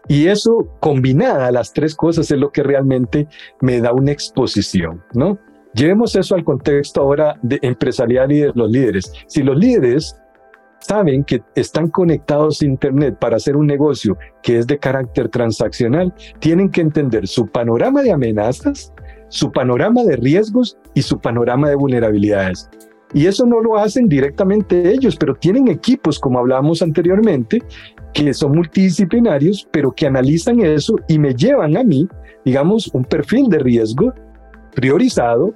[0.09, 3.27] Y eso combinada, las tres cosas, es lo que realmente
[3.61, 5.39] me da una exposición, ¿no?
[5.75, 9.13] Llevemos eso al contexto ahora de empresarial y de los líderes.
[9.27, 10.17] Si los líderes
[10.79, 16.15] saben que están conectados a Internet para hacer un negocio que es de carácter transaccional,
[16.39, 18.93] tienen que entender su panorama de amenazas,
[19.29, 22.69] su panorama de riesgos y su panorama de vulnerabilidades.
[23.15, 27.63] Y eso no lo hacen directamente ellos, pero tienen equipos, como hablábamos anteriormente,
[28.15, 32.09] que son multidisciplinarios, pero que analizan eso y me llevan a mí,
[32.45, 34.15] digamos, un perfil de riesgo
[34.75, 35.53] priorizado,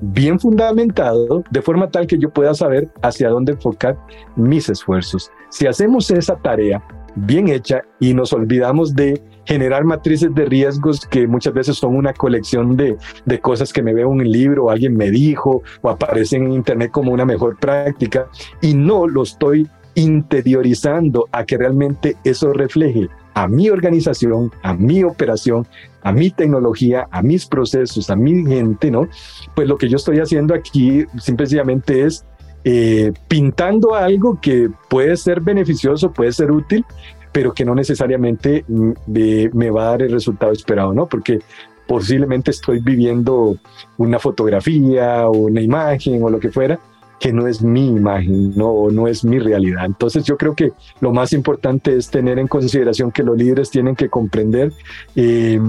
[0.00, 3.98] bien fundamentado, de forma tal que yo pueda saber hacia dónde enfocar
[4.36, 5.30] mis esfuerzos.
[5.50, 6.82] Si hacemos esa tarea
[7.16, 12.12] bien hecha y nos olvidamos de generar matrices de riesgos que muchas veces son una
[12.12, 15.88] colección de, de cosas que me veo en un libro, o alguien me dijo, o
[15.88, 18.28] aparecen en internet como una mejor práctica,
[18.60, 25.02] y no lo estoy interiorizando a que realmente eso refleje a mi organización, a mi
[25.02, 25.66] operación,
[26.02, 29.08] a mi tecnología, a mis procesos, a mi gente, ¿no?
[29.54, 32.24] Pues lo que yo estoy haciendo aquí simplemente es
[32.64, 36.84] eh, pintando algo que puede ser beneficioso, puede ser útil,
[37.32, 41.06] pero que no necesariamente me, me va a dar el resultado esperado, ¿no?
[41.06, 41.40] Porque
[41.86, 43.56] posiblemente estoy viviendo
[43.98, 46.78] una fotografía o una imagen o lo que fuera,
[47.18, 49.86] que no es mi imagen, no, no es mi realidad.
[49.86, 53.96] Entonces yo creo que lo más importante es tener en consideración que los líderes tienen
[53.96, 54.72] que comprender
[55.14, 55.60] eh,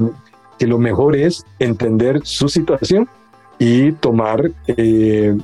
[0.58, 3.08] que lo mejor es entender su situación
[3.60, 5.36] y tomar eh,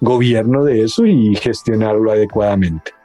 [0.00, 2.95] gobierno de eso y gestionarlo adecuadamente.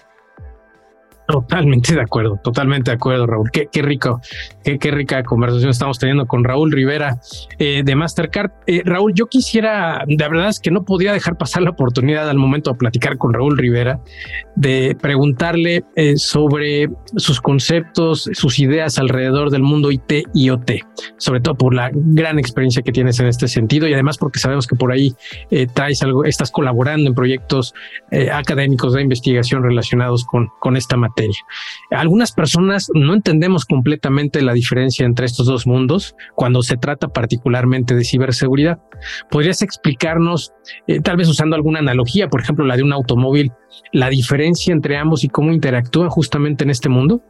[1.32, 3.50] Totalmente de acuerdo, totalmente de acuerdo, Raúl.
[3.52, 4.20] Qué, rico,
[4.64, 7.22] qué, rica conversación estamos teniendo con Raúl Rivera
[7.58, 8.52] eh, de Mastercard.
[8.68, 12.38] Eh, Raúl, yo quisiera, de verdad es que no podía dejar pasar la oportunidad al
[12.38, 14.02] momento de platicar con Raúl Rivera,
[14.58, 20.72] de preguntarle eh, sobre sus conceptos, sus ideas alrededor del mundo IT y OT,
[21.16, 24.68] sobre todo por la gran experiencia que tienes en este sentido y además porque sabemos
[24.68, 25.14] que por ahí
[25.74, 27.74] traes algo, estás colaborando en proyectos
[28.34, 31.21] académicos de investigación relacionados con, con esta materia.
[31.22, 31.40] Materia.
[31.92, 37.96] Algunas personas no entendemos completamente la diferencia entre estos dos mundos cuando se trata particularmente
[37.96, 38.80] de ciberseguridad.
[39.30, 40.54] ¿Podrías explicarnos,
[40.88, 43.52] eh, tal vez usando alguna analogía, por ejemplo, la de un automóvil,
[43.94, 47.22] la diferencia entre ambos y cómo interactúan justamente en este mundo?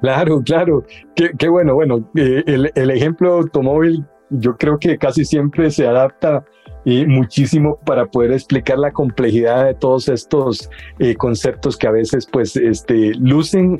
[0.00, 0.84] Claro, claro.
[1.14, 1.74] Qué, bueno.
[1.74, 6.44] Bueno, eh, el, el, ejemplo automóvil yo creo que casi siempre se adapta
[6.84, 10.68] y muchísimo para poder explicar la complejidad de todos estos
[10.98, 13.78] eh, conceptos que a veces pues este, lucen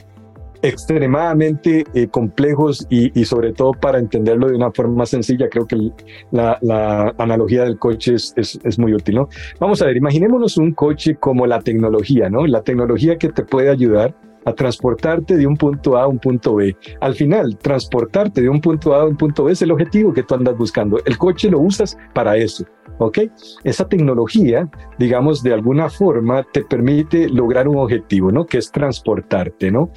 [0.63, 5.91] extremadamente eh, complejos y, sobre todo para entenderlo de una forma sencilla, creo que
[6.31, 9.29] la, analogía del coche es, es, es, muy útil, ¿no?
[9.59, 12.47] Vamos a ver, imaginémonos un coche como la tecnología, ¿no?
[12.47, 16.57] La tecnología que te puede ayudar a transportarte de un punto A a un punto
[16.57, 16.77] B.
[17.01, 20.23] Al final, transportarte de un punto A a un punto B es el objetivo que
[20.23, 20.99] tú andas buscando.
[21.05, 22.65] El coche lo usas para eso.
[22.99, 23.19] ¿ok?
[23.65, 28.47] Esa tecnología, digamos, de alguna forma te permite lograr un objetivo, ¿no?
[28.47, 29.91] Que es transportarte, ¿no?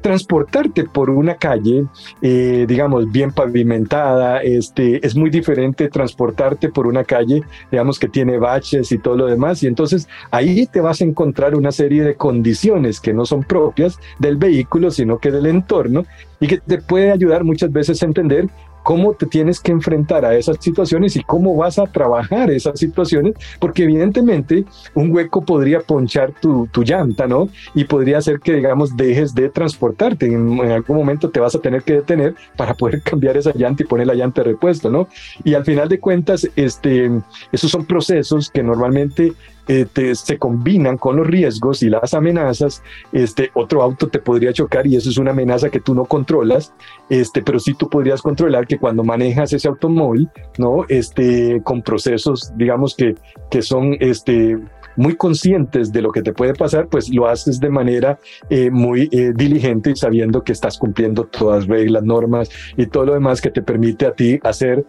[0.00, 1.84] Transportarte por una calle,
[2.22, 8.38] eh, digamos, bien pavimentada, este, es muy diferente transportarte por una calle, digamos, que tiene
[8.38, 9.62] baches y todo lo demás.
[9.62, 13.98] Y entonces ahí te vas a encontrar una serie de condiciones que no son propias
[14.18, 16.04] del vehículo, sino que del entorno
[16.40, 18.48] y que te puede ayudar muchas veces a entender
[18.88, 23.34] cómo te tienes que enfrentar a esas situaciones y cómo vas a trabajar esas situaciones,
[23.60, 27.50] porque evidentemente un hueco podría ponchar tu, llanta, ¿no?
[27.74, 30.24] Y podría hacer que, digamos, dejes de transportarte.
[30.24, 33.86] En, algún momento te vas a tener que detener para poder cambiar esa llanta y
[33.86, 35.06] poner la llanta de repuesto, ¿no?
[35.44, 37.10] Y al final de cuentas, este,
[37.52, 39.34] esos son procesos que normalmente
[39.68, 44.86] eh, se combinan con los riesgos y las amenazas, este, otro auto te podría chocar
[44.86, 46.72] y eso es una amenaza que tú no controlas,
[47.08, 50.28] este, pero sí tú podrías controlar que cuando manejas ese automóvil,
[50.58, 50.84] ¿no?
[50.88, 53.14] Este, con procesos, digamos que,
[53.50, 54.58] que son, este,
[54.98, 58.18] muy conscientes de lo que te puede pasar, pues lo haces de manera
[58.50, 63.06] eh, muy eh, diligente y sabiendo que estás cumpliendo todas las reglas, normas y todo
[63.06, 64.84] lo demás que te permite a ti hacer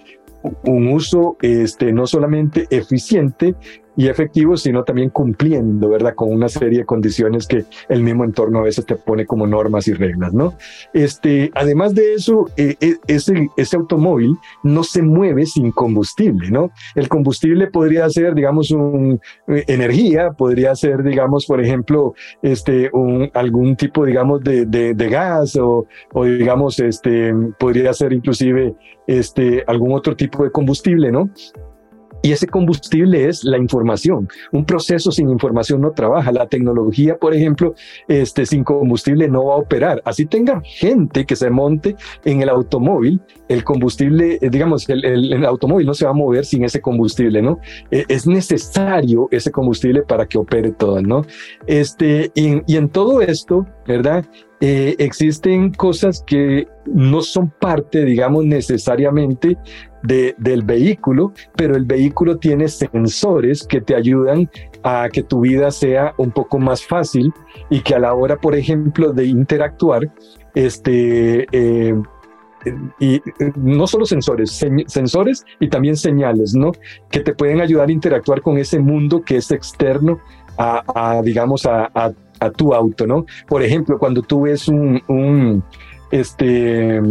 [0.63, 3.55] un uso este, no solamente eficiente,
[3.95, 6.15] y efectivo, sino también cumpliendo, ¿verdad?
[6.15, 9.88] Con una serie de condiciones que el mismo entorno a veces te pone como normas
[9.88, 10.54] y reglas, ¿no?
[10.93, 16.71] Este, además de eso, eh, eh, ese, ese automóvil no se mueve sin combustible, ¿no?
[16.95, 23.30] El combustible podría ser, digamos, un, eh, energía, podría ser, digamos, por ejemplo, este, un,
[23.34, 28.75] algún tipo, digamos, de, de, de gas o, o, digamos, este, podría ser inclusive
[29.08, 31.30] este, algún otro tipo de combustible, ¿no?
[32.21, 34.27] Y ese combustible es la información.
[34.51, 36.32] Un proceso sin información no trabaja.
[36.32, 37.75] La tecnología, por ejemplo,
[38.08, 40.01] este, sin combustible no va a operar.
[40.05, 45.45] Así tenga gente que se monte en el automóvil, el combustible, eh, digamos, el, el,
[45.45, 47.60] automóvil no se va a mover sin ese combustible, ¿no?
[47.91, 51.25] Eh, es necesario ese combustible para que opere todo, ¿no?
[51.67, 54.25] Este, y, y en todo esto, ¿verdad?
[54.62, 59.58] Eh, existen cosas que no son parte, digamos, necesariamente
[60.04, 64.50] de, del vehículo, pero el vehículo tiene sensores que te ayudan
[64.84, 67.34] a que tu vida sea un poco más fácil
[67.69, 70.12] y que a la hora, por ejemplo, de interactuar,
[70.56, 71.95] este, eh,
[73.00, 73.22] y
[73.56, 76.74] no solo sensores, sensores y también señales, ¿no?
[77.10, 80.19] Que te pueden ayudar a interactuar con ese mundo que es externo
[80.58, 83.25] a, digamos, a, a a tu auto, ¿no?
[83.47, 85.63] Por ejemplo, cuando tú ves un,
[86.12, 87.02] este,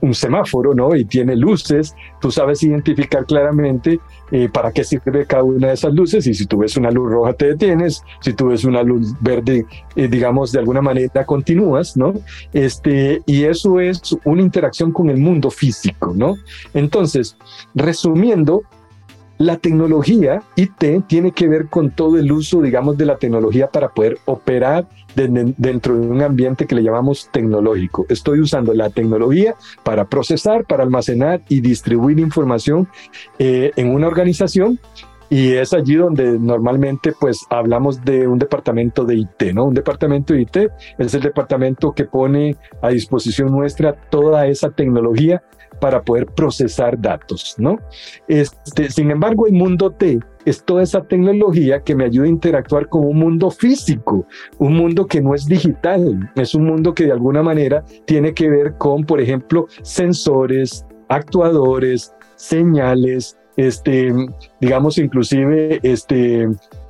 [0.00, 0.94] un semáforo, ¿no?
[0.94, 5.94] Y tiene luces, tú sabes identificar claramente eh, para qué sirve cada una de esas
[5.94, 9.14] luces y si tú ves una luz roja te detienes, si tú ves una luz
[9.20, 12.14] verde, eh, digamos, de alguna manera continúas, ¿no?
[12.52, 16.36] Este, y eso es una interacción con el mundo físico, ¿no?
[16.74, 17.36] Entonces,
[17.74, 18.62] resumiendo,
[19.38, 23.88] la tecnología IT tiene que ver con todo el uso, digamos, de la tecnología para
[23.88, 28.06] poder operar dentro de un ambiente que le llamamos tecnológico.
[28.08, 32.88] Estoy usando la tecnología para procesar, para almacenar y distribuir información
[33.38, 34.78] eh, en una organización
[35.28, 39.64] y es allí donde normalmente pues hablamos de un departamento de IT, ¿no?
[39.64, 40.56] Un departamento de IT
[40.98, 45.42] es el departamento que pone a disposición nuestra toda esa tecnología
[45.80, 47.78] para poder procesar datos, ¿no?
[48.28, 52.88] Este, sin embargo, el mundo T es toda esa tecnología que me ayuda a interactuar
[52.88, 54.26] con un mundo físico,
[54.58, 58.48] un mundo que no es digital, es un mundo que de alguna manera tiene que
[58.48, 64.12] ver con, por ejemplo, sensores, actuadores, señales, este,
[64.60, 66.48] digamos, inclusive, este,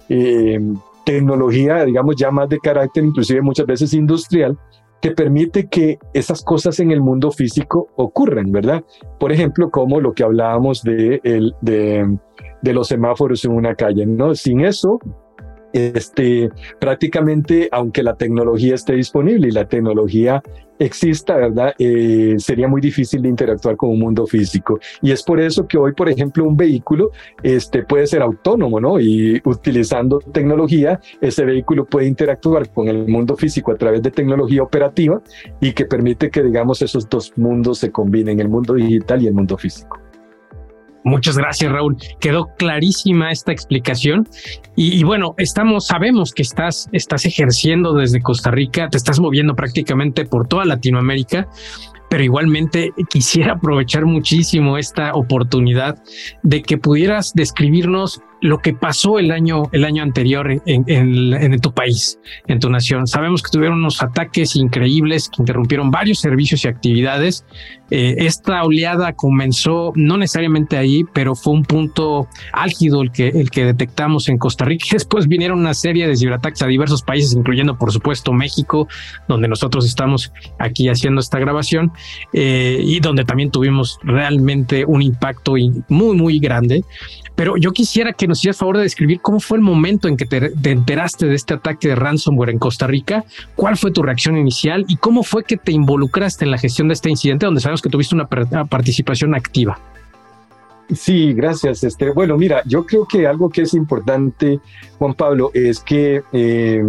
[0.09, 0.61] eh,
[1.05, 4.59] tecnología, digamos, ya más de carácter, inclusive muchas veces industrial,
[5.01, 8.83] que permite que esas cosas en el mundo físico ocurran, ¿verdad?
[9.21, 12.19] Por ejemplo, como lo que hablábamos de, el, de,
[12.63, 14.35] de los semáforos en una calle, ¿no?
[14.35, 14.99] Sin eso,
[15.73, 16.51] este,
[16.81, 20.43] prácticamente, aunque la tecnología esté disponible y la tecnología
[20.79, 21.75] exista, ¿verdad?
[21.79, 24.79] Eh, sería muy difícil interactuar con un mundo físico.
[25.03, 27.11] Y es por eso que hoy, por ejemplo, un vehículo
[27.43, 29.01] este, puede ser autónomo, ¿no?
[29.01, 34.63] Y utilizando tecnología, ese vehículo puede interactuar con el mundo físico a través de tecnología
[34.63, 35.21] operativa
[35.61, 39.35] y que permite que, digamos, esos dos mundos se combinen, el mundo digital y el
[39.35, 40.06] mundo físico.
[41.07, 41.97] Muchas gracias, Raúl.
[42.19, 44.29] Quedó clarísima esta explicación.
[44.75, 50.25] Y, bueno, estamos, sabemos que estás, estás ejerciendo desde Costa Rica, te estás moviendo prácticamente
[50.25, 51.49] por toda Latinoamérica
[52.09, 56.01] pero igualmente quisiera aprovechar muchísimo esta oportunidad
[56.45, 61.73] de que pudieras describirnos lo que pasó el año, el año anterior en, en, tu
[61.73, 63.07] país, en tu nación.
[63.07, 67.45] Sabemos que tuvieron unos ataques increíbles que interrumpieron varios servicios y actividades.
[67.91, 73.51] Eh, esta oleada comenzó no necesariamente ahí, pero fue un punto álgido el que, el
[73.51, 74.87] que detectamos en Costa Rica.
[74.93, 78.87] Después vinieron una serie de ciberataques a diversos países, incluyendo por supuesto México,
[79.29, 81.93] donde nosotros estamos aquí haciendo esta grabación
[82.33, 85.55] eh, y donde también tuvimos realmente un impacto
[85.89, 86.85] muy, muy grande.
[87.37, 90.25] Pero yo quisiera que nos hicieras favor de describir cómo fue el momento en que
[90.25, 93.25] te, enteraste de este ataque de ransomware en Costa Rica,
[93.55, 96.95] cuál fue tu reacción inicial y cómo fue que te involucraste en la gestión de
[96.95, 99.79] este incidente donde sabemos que tuviste una, participación activa.
[100.91, 101.85] Sí, gracias.
[101.85, 104.61] Este, bueno, mira, yo creo que algo que es importante,
[104.99, 106.83] Juan Pablo, es que eh,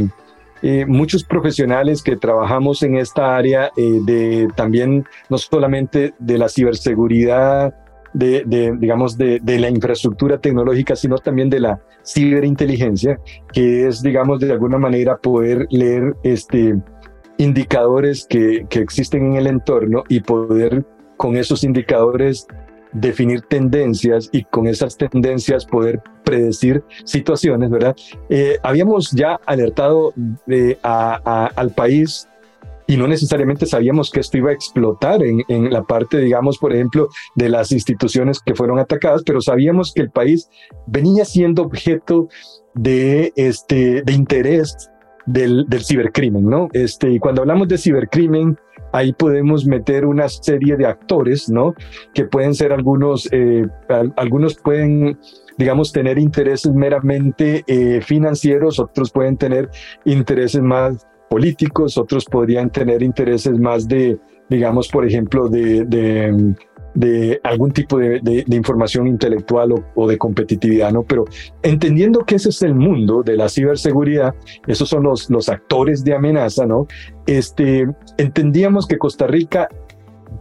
[0.61, 6.47] eh, muchos profesionales que trabajamos en esta área eh, de también no solamente de la
[6.47, 7.75] ciberseguridad
[8.13, 8.43] de,
[8.79, 13.19] digamos, de, la infraestructura tecnológica, sino también de la ciberinteligencia,
[13.51, 16.75] que es, digamos, de alguna manera poder leer este,
[17.37, 20.85] indicadores que, que existen en el entorno y poder
[21.17, 22.47] con esos indicadores
[22.93, 27.95] definir tendencias y con esas tendencias poder predecir situaciones, ¿verdad?
[28.29, 30.13] Eh, habíamos ya alertado
[30.45, 32.27] de, a, al país
[32.87, 36.73] y no necesariamente sabíamos que esto iba a explotar en, en, la parte, digamos, por
[36.73, 40.49] ejemplo, de las instituciones que fueron atacadas, pero sabíamos que el país
[40.87, 42.29] venía siendo objeto
[42.73, 44.89] de, este, de interés
[45.25, 46.69] del, del cibercrimen, ¿no?
[46.71, 48.57] Este, y cuando hablamos de cibercrimen,
[48.93, 51.73] ahí podemos meter una serie de actores, ¿no?
[52.13, 53.65] Que pueden ser algunos, eh,
[54.15, 55.19] algunos pueden
[55.57, 59.69] digamos, tener intereses meramente eh, financieros, otros pueden tener
[60.05, 64.17] intereses más políticos, otros podrían tener intereses más de,
[64.49, 71.03] digamos, por ejemplo, de, de, algún tipo de, de información intelectual o, de competitividad, ¿no?
[71.03, 71.25] Pero
[71.61, 74.33] entendiendo que ese es el mundo de la ciberseguridad,
[74.65, 76.87] esos son los, los actores de amenaza, ¿no?
[77.27, 79.69] Este, entendíamos que Costa Rica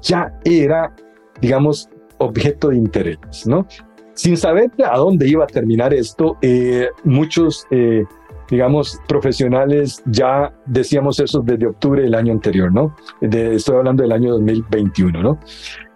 [0.01, 0.95] ya era,
[1.41, 3.67] digamos, objeto de interés, ¿no?
[4.15, 8.05] Sin saber a dónde iba a terminar esto, eh, muchos eh,
[8.51, 12.95] digamos, profesionales, ya decíamos eso desde octubre del año anterior, ¿no?
[13.21, 15.39] estoy hablando del año 2021, ¿no?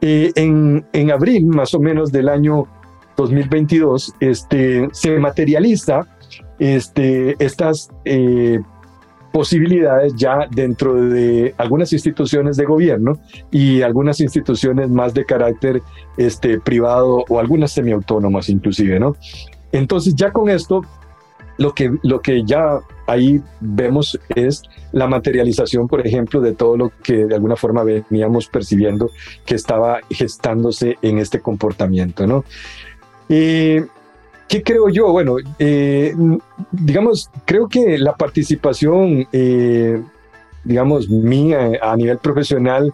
[0.00, 2.66] Eh, en, en abril, más o menos del año
[3.16, 6.06] 2022, este, se materializa
[6.58, 8.60] este, estas eh,
[9.32, 13.18] posibilidades ya dentro de algunas instituciones de gobierno
[13.50, 15.82] y algunas instituciones más de carácter
[16.16, 19.16] este, privado o algunas semiautónomas inclusive, ¿no?
[19.72, 20.82] Entonces ya con esto
[21.60, 26.90] lo que, lo que ya ahí vemos es la materialización, por ejemplo, de todo lo
[27.02, 29.10] que de alguna forma veníamos percibiendo
[29.44, 32.46] que estaba gestándose en este comportamiento, ¿no?
[33.28, 33.84] Eh,
[34.48, 35.12] ¿Qué creo yo?
[35.12, 36.14] Bueno, eh,
[36.72, 40.02] digamos, creo que la participación, eh,
[40.64, 42.90] digamos, mía a nivel profesional,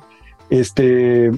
[0.51, 1.31] este,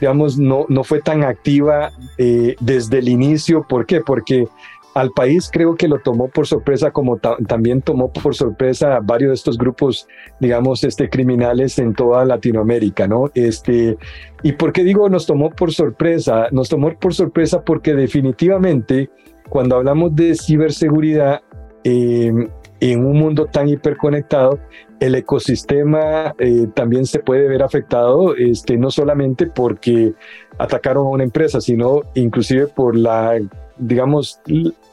[0.00, 3.62] digamos, no, no fue tan activa desde el inicio.
[3.68, 4.00] ¿Por qué?
[4.00, 4.48] Porque
[4.94, 9.34] al país creo que lo tomó por sorpresa, como también tomó por sorpresa varios de
[9.34, 10.06] estos grupos,
[10.40, 13.30] digamos, este, criminales en toda Latinoamérica, ¿no?
[13.34, 13.96] Este,
[14.42, 16.48] ¿Y por qué digo nos tomó por sorpresa?
[16.50, 19.10] Nos tomó por sorpresa porque definitivamente
[19.48, 21.42] cuando hablamos de ciberseguridad,
[21.84, 22.48] em,
[22.80, 24.58] en un mundo tan hiperconectado,
[24.98, 30.14] el ecosistema eh, también se puede ver afectado, este, no solamente porque
[30.58, 33.38] atacaron a una empresa, sino inclusive por la
[33.82, 34.40] digamos,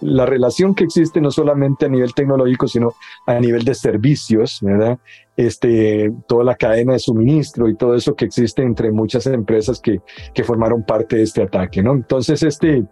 [0.02, 2.94] la relación que existe no solamente a nivel tecnológico, sino
[3.28, 4.98] a nivel de servicios, ¿verdad?
[5.38, 10.02] Este, toda la cadena de suministro y todo eso que existe entre muchas empresas que,
[10.34, 11.94] que formaron parte de este ataque, ¿no?
[11.94, 12.84] Entonces, este,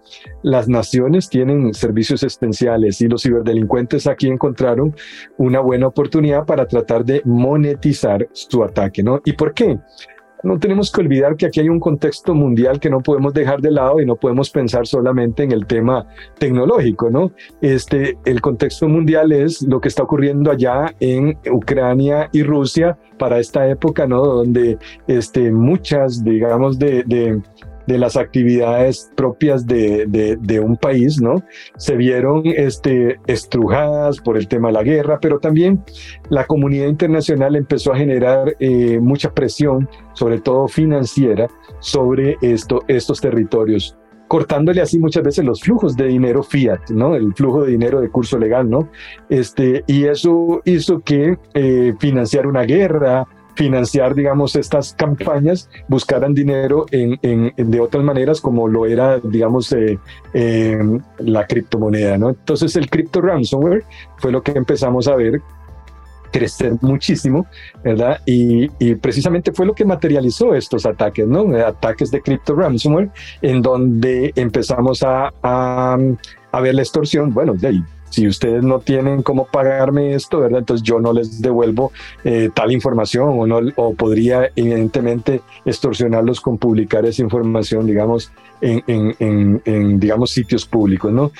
[0.44, 4.96] las naciones tienen servicios esenciales y los ciberdelincuentes aquí encontraron
[5.38, 9.20] una buena oportunidad para tratar de monetizar su ataque, ¿no?
[9.26, 9.80] ¿Y por qué?
[10.44, 13.72] No tenemos que olvidar que aquí hay un contexto mundial que no podemos dejar de
[13.72, 16.08] lado y no podemos pensar solamente en el tema
[16.38, 17.32] tecnológico, ¿no?
[17.62, 23.40] Este, el contexto mundial es lo que está ocurriendo allá en Ucrania y Rusia para
[23.40, 24.24] esta época, ¿no?
[24.24, 24.78] Donde
[25.08, 27.42] este, muchas, digamos, de, de
[27.88, 31.44] de las actividades propias de, de, un país, ¿no?
[31.78, 35.84] Se vieron este, estrujadas por el tema de la guerra, pero también
[36.30, 41.48] la comunidad internacional empezó a generar eh, mucha presión, sobre todo financiera,
[41.80, 47.16] sobre esto, estos territorios cortándole así muchas veces los flujos de dinero fiat, ¿no?
[47.16, 48.90] El flujo de dinero de curso legal, ¿no?
[49.30, 53.26] Este, y eso hizo que eh, financiar una guerra,
[53.58, 59.72] financiar, digamos, estas campañas, buscaran dinero en, en, de otras maneras como lo era, digamos,
[59.74, 59.98] eh,
[60.34, 60.80] eh,
[61.18, 62.30] la criptomoneda, ¿no?
[62.30, 63.84] Entonces el crypto ransomware
[64.18, 65.42] fue lo que empezamos a ver
[66.32, 67.48] crecer muchísimo,
[67.84, 68.20] ¿verdad?
[68.26, 71.56] Y, y, precisamente fue lo que materializó estos ataques, ¿no?
[71.58, 73.10] Ataques de crypto ransomware,
[73.42, 75.98] en donde empezamos a, a,
[76.52, 80.46] a ver la extorsión, bueno, de ahí si ustedes no tienen cómo pagarme esto.
[80.46, 81.92] Entonces yo no les devuelvo
[82.24, 88.32] eh, tal información o podría evidentemente extorsionarlos con publicar esa información, digamos,
[88.62, 91.32] en, en, en, digamos, sitios públicos, ¿no?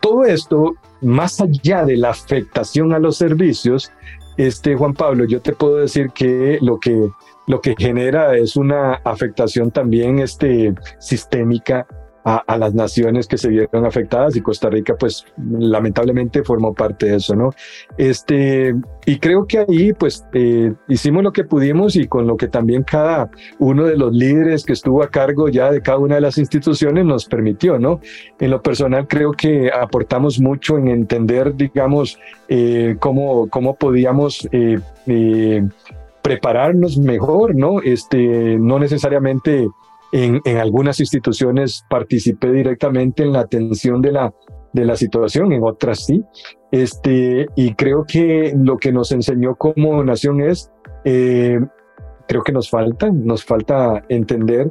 [0.00, 3.92] Todo esto, más allá de la afectación a los servicios,
[4.36, 7.10] este Juan Pablo, yo te puedo decir que lo que
[7.46, 11.86] lo que genera es una afectación también este, sistémica
[12.24, 17.16] a, las naciones que se vieron afectadas y Costa Rica pues lamentablemente formó parte de
[17.16, 17.50] eso, ¿no?
[17.98, 18.74] Este,
[19.06, 22.84] y creo que ahí pues eh, hicimos lo que pudimos y con lo que también
[22.84, 26.38] cada uno de los líderes que estuvo a cargo ya de cada una de las
[26.38, 28.00] instituciones nos permitió, ¿no?
[28.38, 32.18] En lo personal creo que aportamos mucho en entender, digamos,
[32.48, 34.48] eh, cómo, cómo podíamos...
[34.52, 34.78] Eh,
[36.22, 37.82] prepararnos mejor, ¿no?
[37.82, 39.68] Este, no necesariamente
[40.12, 44.32] en, algunas instituciones participé directamente en la atención de la,
[44.72, 46.22] de la situación, en otras sí.
[46.70, 50.70] Este, y creo que lo que nos enseñó como nación es,
[51.04, 51.58] eh,
[52.28, 54.70] creo que nos falta, nos falta entender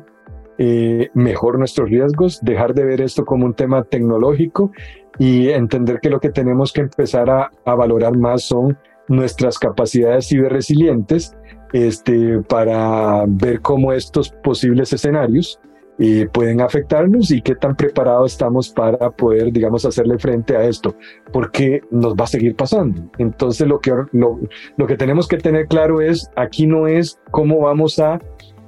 [0.58, 4.72] eh, mejor nuestros riesgos, dejar de ver esto como un tema tecnológico
[5.18, 8.78] y entender que lo que tenemos que empezar a, a valorar más son
[9.08, 11.36] nuestras capacidades ciberresilientes
[11.74, 15.60] este, para ver cómo estos posibles escenarios
[16.00, 20.96] eh, pueden afectarnos y qué tan preparados estamos para poder, digamos, hacerle frente a esto,
[21.32, 23.04] porque nos va a seguir pasando.
[23.20, 24.40] Entonces, lo que, lo,
[24.78, 28.20] lo que tenemos que tener claro es, aquí no es cómo vamos a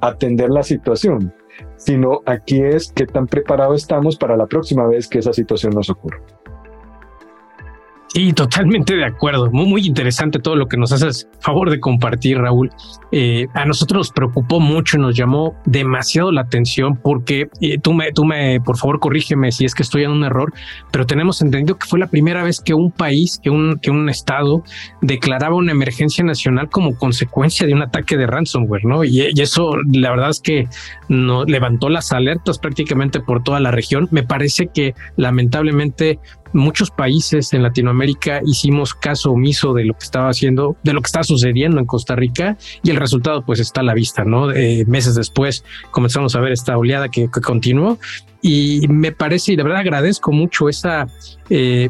[0.01, 1.33] atender la situación,
[1.75, 5.89] sino aquí es qué tan preparados estamos para la próxima vez que esa situación nos
[5.89, 6.19] ocurra.
[8.15, 9.49] Y totalmente de acuerdo.
[9.51, 12.69] Muy, muy interesante todo lo que nos haces favor de compartir, Raúl.
[13.11, 18.11] Eh, a nosotros nos preocupó mucho, nos llamó demasiado la atención porque eh, tú me,
[18.11, 20.53] tú me, por favor, corrígeme si es que estoy en un error,
[20.91, 24.07] pero tenemos entendido que fue la primera vez que un país, que un, que un
[24.09, 24.63] estado
[25.01, 29.03] declaraba una emergencia nacional como consecuencia de un ataque de ransomware, ¿no?
[29.03, 30.67] Y, y eso, la verdad es que
[31.09, 34.07] nos levantó las alertas prácticamente por toda la región.
[34.11, 36.19] Me parece que lamentablemente
[36.53, 41.07] muchos países en Latinoamérica hicimos caso omiso de lo que estaba haciendo, de lo que
[41.07, 44.51] estaba sucediendo en Costa Rica y el resultado pues está a la vista, ¿no?
[44.51, 47.97] Eh, meses después comenzamos a ver esta oleada que, continuó
[48.41, 51.07] y me parece y de verdad agradezco mucho esa
[51.49, 51.89] eh,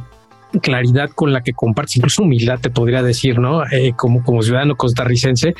[0.61, 3.63] claridad con la que compartes, incluso humildad te podría decir, ¿no?
[3.71, 5.55] Eh, como, como ciudadano costarricense,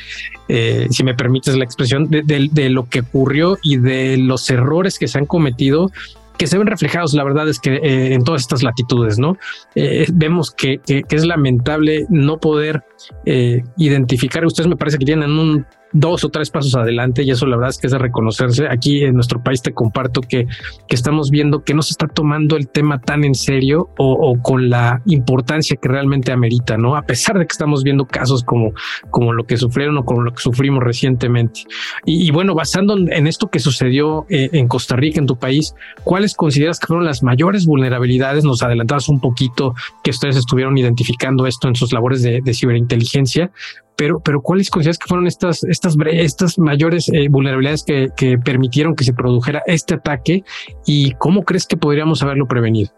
[0.90, 5.18] si me permites la expresión, de, lo que ocurrió y de los errores que se
[5.18, 5.90] han cometido
[6.36, 9.36] que se ven reflejados, la verdad es que eh, en todas estas latitudes, ¿no?
[9.74, 12.82] Eh, vemos que, que, es lamentable no poder
[13.24, 17.46] eh, identificar, ustedes me parece que tienen un dos o tres pasos adelante y eso
[17.46, 18.66] la verdad es que es de reconocerse.
[18.68, 20.46] Aquí en nuestro país te comparto que,
[20.88, 24.68] que estamos viendo que no se está tomando el tema tan en serio o, con
[24.68, 26.96] la importancia que realmente amerita, ¿no?
[26.96, 28.72] A pesar de que estamos viendo casos como,
[29.10, 31.60] como lo que sufrieron o como lo que sufrimos recientemente.
[32.04, 36.34] Y, bueno, basando en esto que sucedió eh, en Costa Rica, en tu país, ¿cuáles
[36.34, 38.44] consideras que fueron las mayores vulnerabilidades?
[38.44, 43.52] Nos adelantabas un poquito que ustedes estuvieron identificando esto en sus labores de, de ciberinteligencia,
[43.96, 48.94] pero, pero ¿cuáles consideras que fueron estas, estas, estas mayores eh, vulnerabilidades que, que permitieron
[48.94, 50.44] que se produjera este ataque
[50.86, 52.90] y cómo crees que podríamos haberlo prevenido?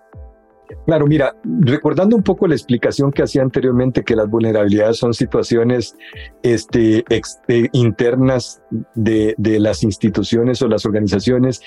[0.86, 5.96] Claro, mira, recordando un poco la explicación que hacía anteriormente, que las vulnerabilidades son situaciones
[6.42, 8.62] este, eh, internas
[8.94, 11.60] de, de, las instituciones o las organizaciones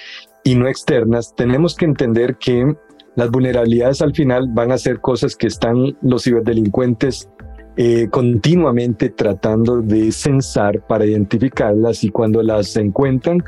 [0.43, 2.75] y no externas, tenemos que entender que
[3.15, 7.29] las vulnerabilidades al final van a ser cosas que están los ciberdelincuentes
[7.81, 13.41] eh, continuamente tratando de censar para identificarlas y cuando las encuentran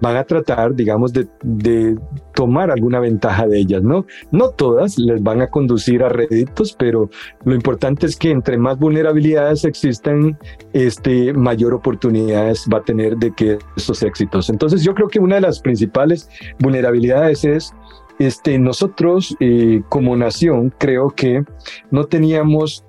[0.00, 1.98] van a tratar, digamos, de,
[2.36, 4.06] tomar alguna ventaja de ellas, ¿no?
[4.30, 7.10] No todas les van a conducir a réditos, pero
[7.44, 10.38] lo importante es que entre más vulnerabilidades existan,
[10.72, 14.50] este, mayor oportunidades va a tener de que estos éxitos.
[14.50, 16.28] Entonces yo creo que una de las principales
[16.60, 17.72] vulnerabilidades es
[18.20, 21.42] este, nosotros eh, como nación creo que
[21.90, 22.84] no teníamos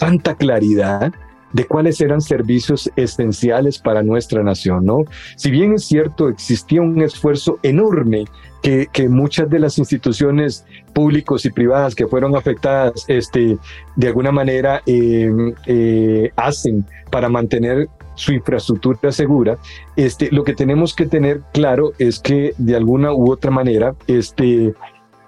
[0.00, 1.12] tanta claridad
[1.52, 5.04] de cuáles eran servicios esenciales para nuestra nación, ¿no?
[5.36, 8.24] Si bien es cierto, existía un esfuerzo enorme
[8.62, 13.58] que, muchas de las instituciones públicas y privadas que fueron afectadas, este,
[13.96, 15.30] de alguna manera eh,
[15.66, 19.58] eh, hacen para mantener su infraestructura segura,
[19.96, 24.74] este, lo que tenemos que tener claro es que de alguna u otra manera este,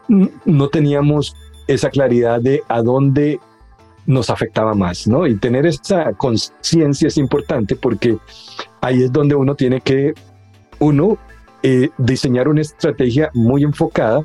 [0.09, 1.35] no teníamos
[1.66, 3.41] esa claridad de a dónde
[4.07, 5.26] nos afectaba más, ¿no?
[5.26, 8.18] Y tener esa conciencia es importante porque
[8.80, 10.14] ahí es donde uno tiene que,
[10.78, 11.18] uno,
[11.62, 14.22] eh, diseñar una estrategia muy enfocada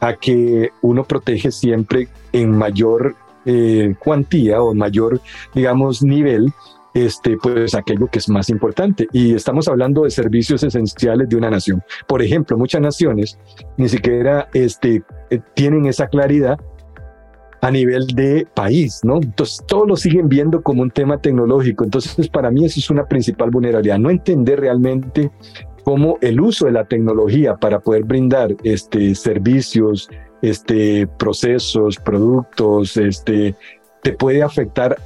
[0.00, 5.20] a que uno protege siempre en mayor eh, cuantía o mayor,
[5.54, 6.52] digamos, nivel
[6.96, 9.06] este, pues aquello que es más importante.
[9.12, 11.82] Y estamos hablando de servicios esenciales de una nación.
[12.06, 13.38] Por ejemplo, muchas naciones
[13.76, 16.58] ni siquiera este, eh, tienen esa claridad
[17.60, 19.16] a nivel de país, ¿no?
[19.16, 21.84] Entonces, todos lo siguen viendo como un tema tecnológico.
[21.84, 25.30] Entonces, para mí eso es una principal vulnerabilidad, no entender realmente
[25.84, 30.08] cómo el uso de la tecnología para poder brindar este, servicios,
[30.42, 33.54] este, procesos, productos, este,
[34.02, 34.96] te puede afectar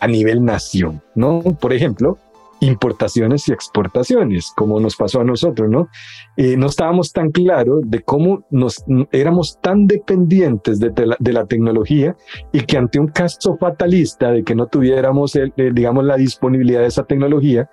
[0.00, 1.40] a nivel nación, ¿no?
[1.40, 2.18] Por ejemplo,
[2.64, 5.88] importaciones y exportaciones, como nos pasó a nosotros, ¿no?
[6.36, 12.16] Eh, no estábamos tan claros de cómo nos éramos tan dependientes de, la, tecnología
[12.52, 16.86] y que ante un caso fatalista de que no tuviéramos, eh, digamos, la disponibilidad de
[16.86, 17.68] esa tecnología,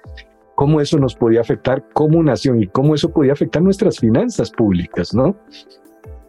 [0.55, 5.13] cómo eso nos podía afectar como nación y cómo eso podía afectar nuestras finanzas públicas,
[5.13, 5.35] ¿no?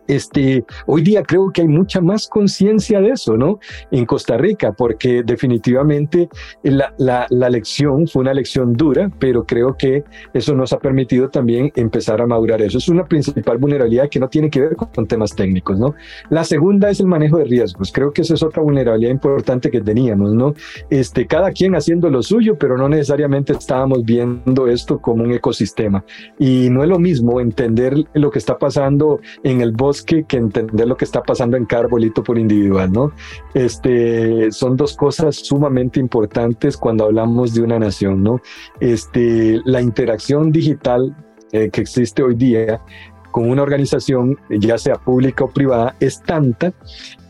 [0.09, 3.61] Este, hoy día creo que hay mucha más conciencia de eso, ¿no?
[3.91, 6.29] En Costa Rica, porque definitivamente
[6.63, 11.29] la, la, la, lección fue una lección dura, pero creo que eso nos ha permitido
[11.29, 12.79] también empezar a madurar eso.
[12.79, 15.95] Es una principal vulnerabilidad que no tiene que ver con temas técnicos, ¿no?
[16.31, 17.93] La segunda es el manejo de riesgos.
[17.93, 20.55] Creo que esa es otra vulnerabilidad importante que teníamos, ¿no?
[20.91, 26.05] Este, cada quien haciendo lo suyo, pero no necesariamente estábamos viendo esto como un ecosistema.
[26.39, 30.89] Y no es lo mismo entender lo que está pasando en el bosque que, entender
[30.89, 33.13] lo que está pasando en cada arbolito por individual, ¿no?
[33.53, 38.41] Este, son dos cosas sumamente importantes cuando hablamos de una nación, ¿no?
[38.81, 41.15] Este, la interacción digital
[41.51, 42.81] eh, que existe hoy día
[43.31, 46.73] con una organización, ya sea pública o privada, es tanta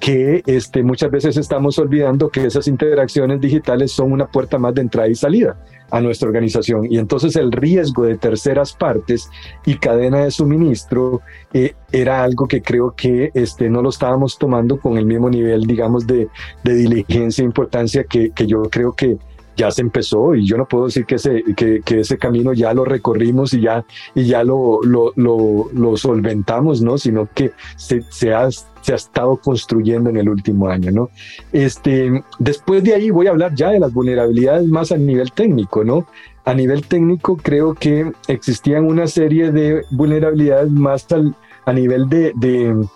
[0.01, 4.83] que este, muchas veces estamos olvidando que esas interacciones digitales son una puerta más de
[4.83, 5.57] entrada y salida
[5.93, 6.87] a nuestra organización.
[6.91, 9.31] Y entonces el riesgo de terceras partes
[9.67, 11.21] y cadena de suministro
[11.53, 15.67] eh, era algo que creo que este, no lo estábamos tomando con el mismo nivel,
[15.67, 16.29] digamos, de,
[16.65, 19.19] diligencia e importancia que yo creo que,
[19.57, 22.85] ya se empezó y yo no puedo decir que ese, que, ese camino ya lo
[22.85, 23.85] recorrimos y ya,
[24.15, 26.99] y ya lo, lo, lo, lo solventamos, ¿no?
[26.99, 31.11] Sino que se, se, ha, se ha estado construyendo en el último año, ¿no?
[31.53, 35.85] Este, después de ahí voy a hablar ya de las vulnerabilidades más a nivel técnico,
[35.85, 36.07] ¿no?
[36.45, 41.37] A nivel técnico creo que existían una serie de vulnerabilidades más al,
[41.67, 42.87] a nivel de, de,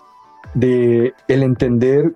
[0.53, 2.13] de el entender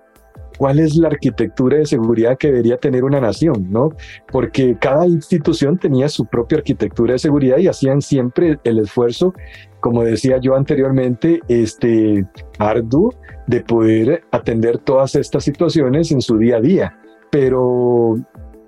[0.62, 3.88] cuál es la arquitectura de seguridad que debería tener una nación, ¿no?
[4.30, 9.34] Porque cada institución tenía su propia arquitectura de seguridad y hacían siempre el esfuerzo,
[9.80, 12.24] como decía yo anteriormente, este
[12.60, 13.12] arduo
[13.48, 16.96] de poder atender todas estas situaciones en su día a día.
[17.32, 18.14] Pero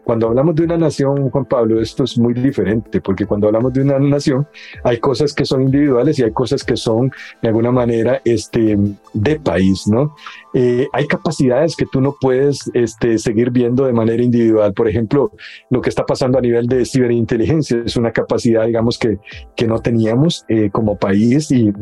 [0.05, 3.83] cuando hablamos de una nación, Juan Pablo, esto es muy diferente, porque cuando hablamos de
[3.83, 4.47] una nación,
[4.83, 7.11] hay cosas que son individuales y hay cosas que son,
[7.43, 8.79] de alguna manera, este,
[9.15, 10.15] de país, ¿no?
[10.53, 14.75] Eh, hay capacidades que tú no puedes este, seguir viendo de manera individual.
[14.75, 15.33] Por ejemplo,
[15.71, 19.19] lo que está pasando a nivel de ciberinteligencia es una capacidad, digamos, que,
[19.57, 21.73] que no teníamos eh, como país y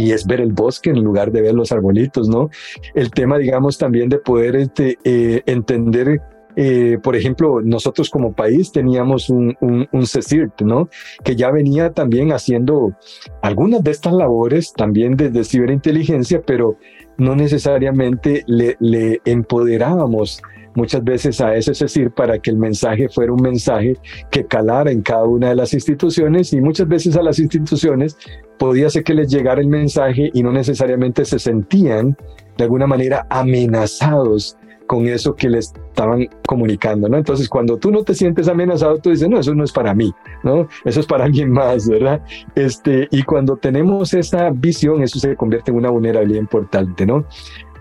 [0.00, 2.50] y es ver el bosque en lugar de ver los arbolitos, ¿no?
[2.94, 6.22] El tema, digamos, también de poder este, eh, entender
[6.60, 10.88] eh, por ejemplo, nosotros como país teníamos un, un, CECIRT, ¿no?
[11.22, 12.96] Que ya venía también haciendo
[13.42, 16.76] algunas de estas labores también desde ciberinteligencia, pero
[17.16, 20.42] no necesariamente le, le empoderábamos
[20.74, 23.94] muchas veces a ese CECIR para que el mensaje fuera un mensaje
[24.32, 28.16] que calara en cada una de las instituciones y muchas veces a las instituciones
[28.58, 32.16] podía ser que les llegara el mensaje y no necesariamente se sentían
[32.56, 34.58] de alguna manera amenazados
[34.88, 37.18] con eso que le estaban comunicando, ¿no?
[37.18, 40.12] Entonces, cuando tú no te sientes amenazado, tú dices, no, eso no es para mí,
[40.42, 40.66] ¿no?
[40.84, 42.22] Eso es para alguien más, ¿verdad?
[42.56, 47.26] Este, y cuando tenemos esa visión, eso se convierte en una vulnerabilidad importante, ¿no?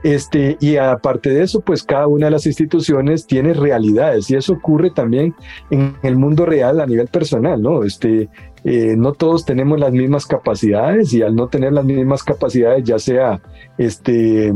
[0.04, 4.54] Este, y aparte de eso, pues cada una de las instituciones tiene realidades y eso
[4.54, 5.34] ocurre también
[5.72, 7.84] en el mundo real a nivel personal, ¿no?
[7.84, 8.30] Este,
[8.64, 13.00] eh, no todos tenemos las mismas capacidades y al no tener las mismas capacidades, ya
[13.00, 13.42] sea
[13.78, 14.54] este,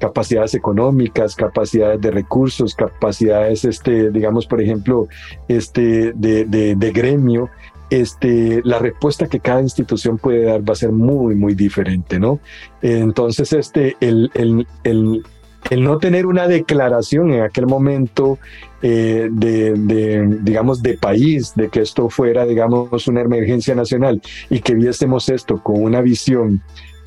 [0.00, 5.06] capacidades económicas, capacidades de recursos, capacidades, este, digamos, por ejemplo,
[5.46, 7.50] este, de, de, gremio,
[7.90, 12.40] este, la respuesta que cada institución puede dar va a ser muy, muy diferente, ¿no?
[12.82, 15.22] Entonces, este, el, el, el,
[15.68, 18.38] el no tener una declaración en aquel momento
[18.82, 24.60] eh, de, de, digamos, de país, de que esto fuera, digamos, una emergencia nacional y
[24.60, 26.62] que viésemos esto con una visión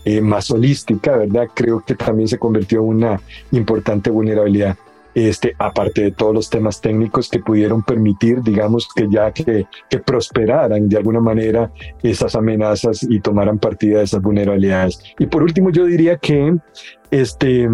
[0.05, 1.47] eh, más holística, ¿verdad?
[1.53, 4.75] Creo que también se convirtió en una importante vulnerabilidad.
[5.15, 9.99] Este, aparte de todos los temas técnicos que pudieron permitir, digamos, que ya que, que
[9.99, 14.99] prosperaran de alguna manera esas amenazas y tomaran partida de esas vulnerabilidades.
[15.19, 16.55] Y por último, yo diría que
[17.11, 17.69] este,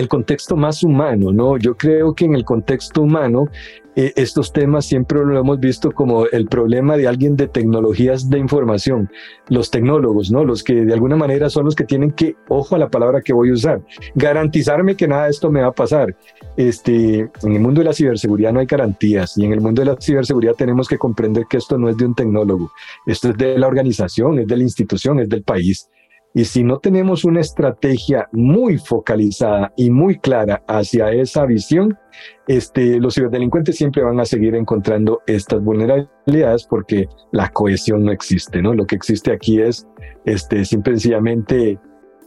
[0.00, 1.58] el contexto más humano, ¿no?
[1.58, 3.48] Yo creo que en el contexto humano
[3.96, 8.38] eh, estos temas siempre lo hemos visto como el problema de alguien de tecnologías de
[8.38, 9.10] información,
[9.48, 10.42] los tecnólogos, ¿no?
[10.44, 13.34] Los que de alguna manera son los que tienen que, ojo a la palabra que
[13.34, 13.82] voy a usar,
[14.14, 16.16] garantizarme que nada de esto me va a pasar.
[16.56, 19.90] Este, en el mundo de la ciberseguridad no hay garantías y en el mundo de
[19.90, 22.72] la ciberseguridad tenemos que comprender que esto no es de un tecnólogo,
[23.06, 25.90] esto es de la organización, es de la institución, es del país.
[26.34, 31.98] Y si no tenemos una estrategia muy focalizada y muy clara hacia esa visión,
[32.46, 38.62] este, los ciberdelincuentes siempre van a seguir encontrando estas vulnerabilidades porque la cohesión no existe,
[38.62, 38.74] ¿no?
[38.74, 39.88] Lo que existe aquí es,
[40.24, 41.78] este, sencillamente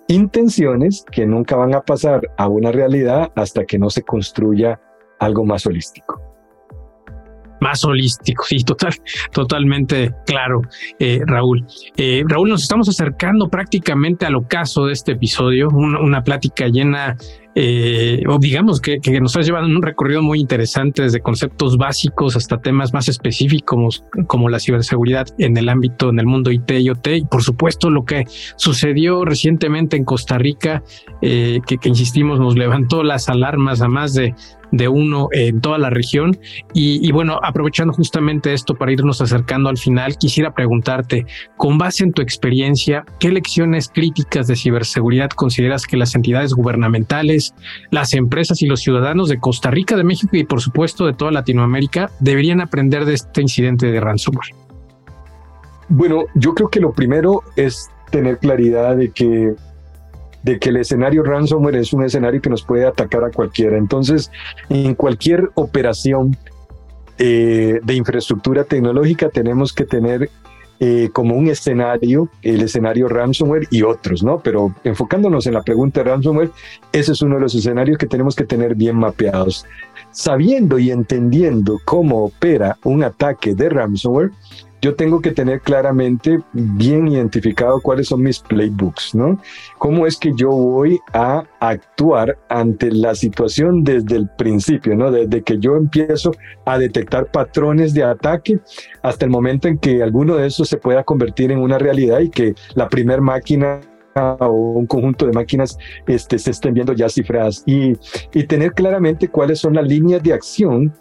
[0.10, 4.82] intenciones que nunca van a pasar a una realidad hasta que no se construya
[5.20, 6.23] algo más holístico
[7.64, 8.44] más holístico.
[8.54, 8.94] Sí, total,
[9.32, 10.62] totalmente claro,
[11.00, 11.66] eh, Raúl.
[11.98, 17.16] Eh, Raúl, nos estamos acercando prácticamente al ocaso de este episodio, una plática llena
[17.56, 22.36] eh, o digamos que, nos has llevado en un recorrido muy interesante desde conceptos básicos
[22.36, 26.90] hasta temas más específicos como la ciberseguridad en el ámbito, en el mundo IT y
[26.90, 30.84] OT y por supuesto lo que sucedió recientemente en Costa Rica,
[31.22, 34.34] eh, que insistimos nos levantó las alarmas a más de
[34.74, 36.38] de uno en toda la región.
[36.74, 41.26] Y, bueno, aprovechando justamente esto para irnos acercando al final, quisiera preguntarte,
[41.58, 47.54] con base en tu experiencia, ¿qué lecciones críticas de ciberseguridad consideras que las entidades gubernamentales,
[47.92, 51.32] las empresas y los ciudadanos de Costa Rica, de México y por supuesto de toda
[51.32, 54.56] Latinoamérica deberían aprender de este incidente de ransomware?
[55.88, 59.54] Bueno, yo creo que lo primero es tener claridad de que
[60.44, 63.78] de que el escenario ransomware es un escenario que nos puede atacar a cualquiera.
[63.78, 64.32] Entonces,
[64.70, 66.38] en cualquier operación
[67.18, 70.30] eh, de infraestructura tecnológica tenemos que tener
[70.80, 74.40] eh, como un escenario, el escenario ransomware y otros, ¿no?
[74.40, 76.52] Pero enfocándonos en la pregunta de ransomware,
[76.92, 79.66] ese es uno de los escenarios que tenemos que tener bien mapeados.
[80.12, 84.32] Sabiendo y entendiendo cómo opera un ataque de ransomware,
[84.84, 89.40] yo tengo que tener claramente bien identificado cuáles son mis playbooks, ¿no?
[89.78, 95.10] ¿Cómo es que yo voy a actuar ante la situación desde el principio, ¿no?
[95.10, 96.34] Desde que yo empiezo
[96.66, 98.60] a detectar patrones de ataque
[99.02, 102.30] hasta el momento en que alguno de esos se pueda convertir en una realidad y
[102.30, 103.80] que la primer máquina
[104.16, 105.78] o un conjunto de máquinas
[106.08, 107.94] este, se estén viendo ya cifradas y,
[108.34, 110.94] y tener claramente cuáles son las líneas de acción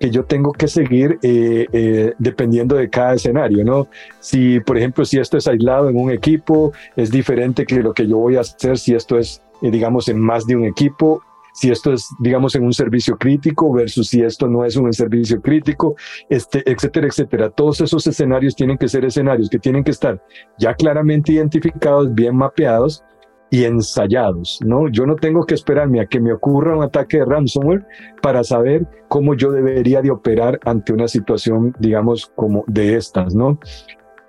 [0.00, 3.86] que yo tengo que seguir eh, eh, dependiendo de cada escenario, ¿no?
[4.18, 8.08] Si, por ejemplo, si esto es aislado en un equipo, es diferente que lo que
[8.08, 11.22] yo voy a hacer si esto es, eh, digamos, en más de un equipo,
[11.52, 15.42] si esto es, digamos, en un servicio crítico versus si esto no es un servicio
[15.42, 15.96] crítico,
[16.30, 17.50] este, etcétera, etcétera.
[17.50, 20.24] Todos esos escenarios tienen que ser escenarios que tienen que estar
[20.58, 23.04] ya claramente identificados, bien mapeados
[23.50, 24.88] y ensayados, ¿no?
[24.88, 27.84] Yo no tengo que esperarme a que me ocurra un ataque de ransomware
[28.22, 33.58] para saber cómo yo debería de operar ante una situación, digamos, como de estas, ¿no?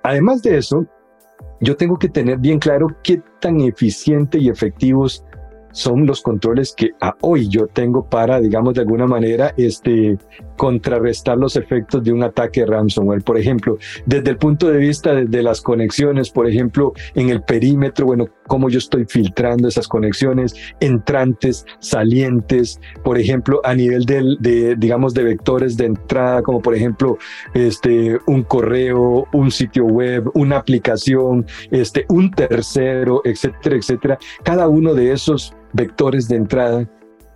[0.03, 0.86] Además de eso,
[1.59, 5.24] yo tengo que tener bien claro qué tan eficiente y efectivos
[5.72, 6.91] son los controles que
[7.22, 10.17] hoy yo tengo para, digamos, de alguna manera, este,
[10.57, 13.24] contrarrestar los efectos de un ataque ransomware.
[13.24, 18.05] Por ejemplo, desde el punto de vista de, las conexiones, por ejemplo, en el perímetro,
[18.05, 25.14] bueno, cómo yo estoy filtrando esas conexiones, entrantes, salientes, por ejemplo, a nivel de, digamos,
[25.14, 27.18] de vectores de entrada, como por ejemplo,
[27.54, 34.20] este, un correo, un sitio web, una aplicación, este, un tercero, etcétera, etcétera.
[34.43, 36.89] Cada uno de esos vectores de entrada,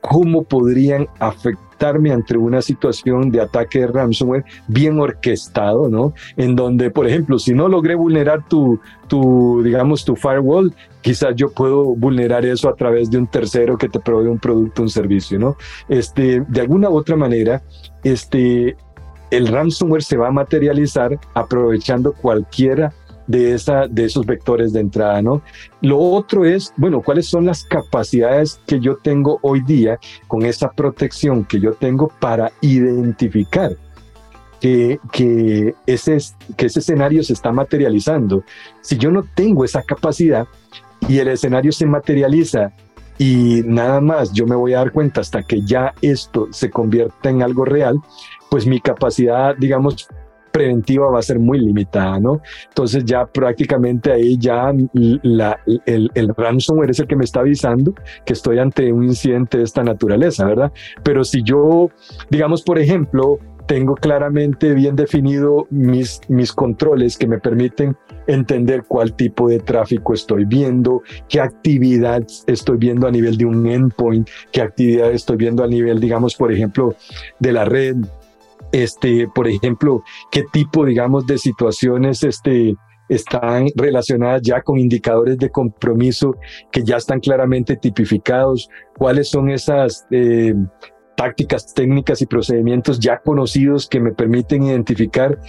[0.09, 6.13] cómo podrían afectarme ante una situación de ataque de ransomware bien orquestado, ¿no?
[6.37, 11.51] En donde, por ejemplo, si no logré vulnerar tu, tu digamos, tu firewall, quizás yo
[11.51, 15.39] puedo vulnerar eso a través de un tercero que te provee un producto, un servicio,
[15.39, 15.57] ¿no?
[15.89, 17.61] Este, de alguna u otra manera,
[18.03, 18.77] este,
[19.31, 22.93] el ransomware se va a materializar aprovechando cualquiera
[23.27, 25.41] de, esa, de esos vectores de entrada, ¿no?
[25.81, 30.71] Lo otro es, bueno, ¿cuáles son las capacidades que yo tengo hoy día con esa
[30.71, 33.75] protección que yo tengo para identificar
[34.59, 36.17] que, que, ese,
[36.55, 38.43] que ese escenario se está materializando?
[38.81, 40.47] Si yo no tengo esa capacidad
[41.07, 42.71] y el escenario se materializa
[43.17, 47.29] y nada más yo me voy a dar cuenta hasta que ya esto se convierta
[47.29, 47.99] en algo real,
[48.49, 50.07] pues mi capacidad, digamos,
[50.55, 52.41] preventiva va a ser muy limitada, ¿no?
[52.69, 57.93] Entonces ya prácticamente ahí ya el, el ransomware es el que me está avisando
[58.25, 60.71] que estoy ante un incidente de esta naturaleza, ¿verdad?
[61.03, 61.89] Pero si yo,
[62.29, 67.97] digamos, por ejemplo, tengo claramente bien definido mis, mis controles que me permiten
[68.27, 73.67] entender cuál tipo de tráfico estoy viendo, qué actividad estoy viendo a nivel de un
[73.67, 76.95] endpoint, qué actividad estoy viendo a nivel, digamos, por ejemplo,
[77.39, 77.97] de la red,
[78.83, 82.75] este, por ejemplo, qué tipo, digamos, de situaciones, este,
[83.07, 86.35] están relacionadas ya con indicadores de compromiso
[86.71, 90.53] que ya están claramente tipificados, cuáles son esas eh,
[91.15, 95.39] tácticas, técnicas y procedimientos ya conocidos que me permiten identificar.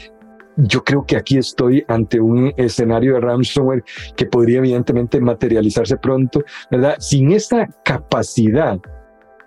[0.59, 3.83] Yo creo que aquí estoy ante un escenario de ransomware
[4.17, 6.97] que podría evidentemente materializarse pronto, ¿verdad?
[7.01, 8.79] Sin esta capacidad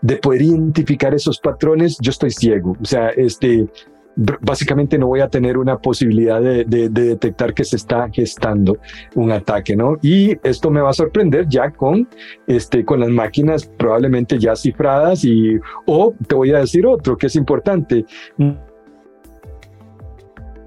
[0.02, 2.76] de poder identificar esos patrones, yo estoy ciego.
[2.82, 3.68] O sea, este,
[4.42, 8.78] básicamente no voy a tener una posibilidad de, detectar que se está gestando
[9.16, 9.98] un ataque, ¿no?
[10.02, 12.08] Y esto me va a sorprender ya con,
[12.48, 17.28] este, con las máquinas probablemente ya cifradas y, o te voy a decir otro que
[17.28, 18.06] es importante,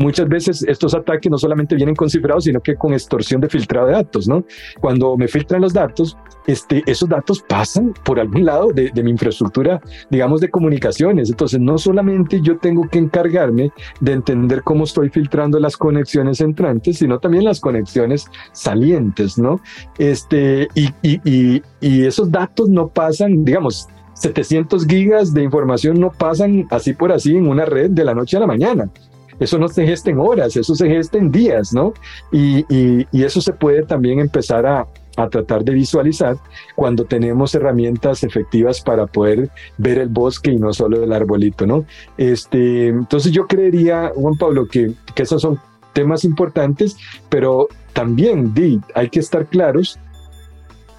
[0.02, 3.86] Muchas veces estos ataques no solamente vienen con cifrados, sino que con extorsión de filtrado
[3.86, 4.44] de datos, ¿no?
[4.80, 6.16] Cuando me filtran los datos,
[6.48, 9.80] este, esos datos pasan por algún lado de, de, mi infraestructura,
[10.10, 11.30] digamos, de comunicaciones.
[11.30, 16.98] Entonces, no solamente yo tengo que encargarme de entender cómo estoy filtrando las conexiones entrantes,
[16.98, 19.60] sino también las conexiones salientes, ¿no?
[19.98, 26.10] Este, y, y, y, y esos datos no pasan, digamos, 700 gigas de información no
[26.10, 28.90] pasan así por así en una red de la noche a la mañana.
[29.38, 31.92] Eso no se gesta en horas, eso se gesta en días, ¿no?
[32.30, 36.36] Y, y, eso se puede también empezar a, a tratar de visualizar
[36.74, 41.84] cuando tenemos herramientas efectivas para poder ver el bosque y no solo el arbolito, ¿no?
[42.16, 45.58] Este, entonces yo creería, Juan Pablo, que, que esos son
[45.92, 46.96] temas importantes,
[47.28, 49.98] pero también di, hay que estar claros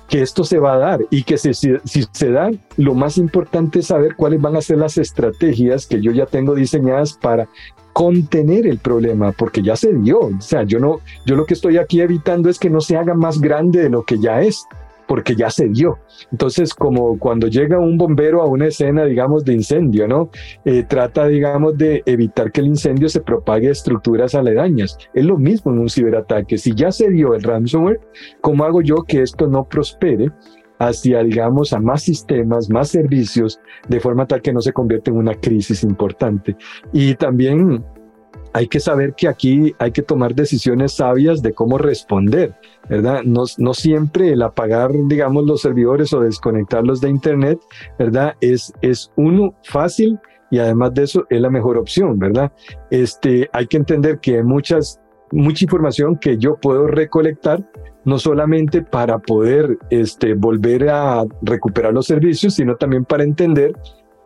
[0.07, 3.79] que esto se va a dar y que si, si, se da, lo más importante
[3.79, 7.47] es saber cuáles van a ser las estrategias que yo ya tengo diseñadas para
[7.93, 10.19] contener el problema, porque ya se dio.
[10.19, 13.13] O sea, yo no, yo lo que estoy aquí evitando es que no se haga
[13.13, 14.67] más grande de lo que ya es,
[15.07, 15.99] porque ya se dio.
[16.31, 20.29] Entonces, como cuando llega un bombero a una escena, digamos, de incendio, ¿no?
[20.65, 24.97] Eh, trata, digamos, de evitar que el incendio se propague a estructuras aledañas.
[25.13, 26.57] Es lo mismo en un ciberataque.
[26.57, 27.99] Si ya se dio el ransomware,
[28.41, 30.31] ¿cómo hago yo que esto no prospere?
[30.87, 35.17] Hacia, digamos, a más sistemas, más servicios, de forma tal que no se convierta en
[35.17, 36.55] una crisis importante.
[36.91, 37.83] Y también
[38.53, 42.53] hay que saber que aquí hay que tomar decisiones sabias de cómo responder,
[42.87, 43.23] ¿verdad?
[43.23, 47.59] No, no siempre el apagar, digamos, los servidores o desconectarlos de Internet,
[47.97, 48.35] ¿verdad?
[48.41, 50.19] Es, es uno fácil
[50.51, 52.51] y además de eso es la mejor opción, ¿verdad?
[52.91, 55.01] Este, hay que entender que hay muchas,
[55.33, 57.63] mucha información que yo puedo recolectar
[58.05, 63.73] no solamente para poder este, volver a recuperar los servicios, sino también para entender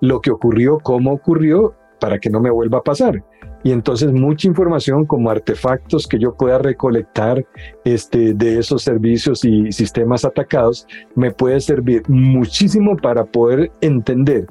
[0.01, 3.24] lo que ocurrió, cómo ocurrió, para que no me vuelva a pasar.
[3.64, 7.43] Y entonces mucha información como artefactos que yo pueda recolectar
[7.86, 10.86] este, de esos servicios y sistemas atacados
[11.16, 14.47] me puede servir muchísimo para poder entender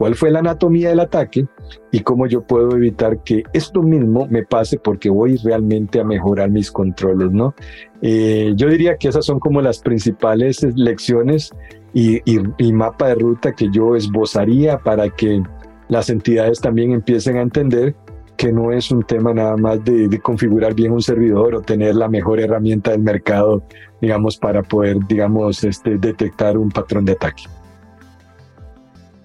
[0.00, 1.46] cuál fue la anatomía del ataque
[1.92, 6.48] y cómo yo puedo evitar que esto mismo me pase porque voy realmente a mejorar
[6.48, 7.54] mis controles, ¿no?
[8.00, 11.50] Eh, yo diría que esas son como las principales lecciones
[11.92, 15.42] y, y, mapa de ruta que yo esbozaría para que
[15.88, 17.94] las entidades también empiecen a entender
[18.38, 21.94] que no es un tema nada más de, de, configurar bien un servidor o tener
[21.94, 23.62] la mejor herramienta del mercado,
[24.00, 27.42] digamos, para poder, digamos, este, detectar un patrón de ataque.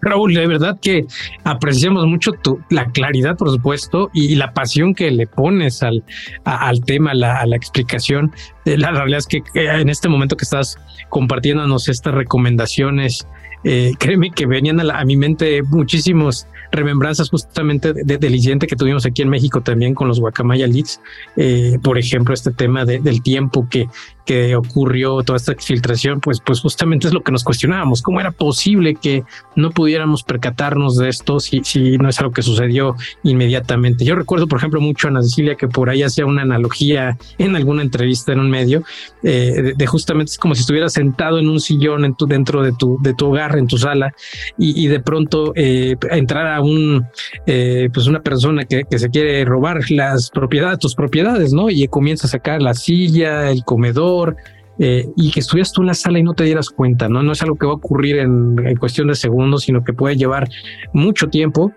[0.05, 1.05] Raúl, de verdad que
[1.43, 6.03] apreciamos mucho tu, la claridad, por supuesto, y, la pasión que le pones al,
[6.43, 8.31] al tema, a la explicación,
[8.65, 10.77] la realidad es que en este momento que estás
[11.09, 13.27] compartiéndonos estas recomendaciones,
[13.63, 19.21] eh, créeme que venían a, mi mente muchísimos remembranzas justamente del incidente que tuvimos aquí
[19.21, 20.99] en México también con los Guacamaya Leaks.
[21.37, 23.87] Eh, por ejemplo, este tema del tiempo que,
[24.25, 28.01] que ocurrió, toda esta exfiltración, pues, pues justamente es lo que nos cuestionábamos.
[28.01, 29.23] ¿Cómo era posible que
[29.55, 34.03] no pudiéramos percatarnos de esto si, si no es algo que sucedió inmediatamente?
[34.03, 37.55] Yo recuerdo, por ejemplo, mucho a Ana Cecilia que por ahí hacía una analogía en
[37.55, 38.83] alguna entrevista en un medio
[39.23, 42.71] eh, de, justamente es como si estuvieras sentado en un sillón en tu, dentro de
[42.73, 44.13] tu, de tu hogar, en tu sala,
[44.57, 47.05] y, de pronto eh, entrar a un,
[47.45, 51.69] eh, pues una persona que, que se quiere robar las propiedades, tus propiedades, ¿no?
[51.69, 54.37] Y comienza a sacar la silla, el comedor,
[54.79, 57.23] eh, y que estuvieras tú en la sala y no te dieras cuenta, ¿no?
[57.23, 60.15] No es algo que va a ocurrir en, en cuestión de segundos, sino que puede
[60.15, 60.49] llevar
[60.93, 61.71] mucho tiempo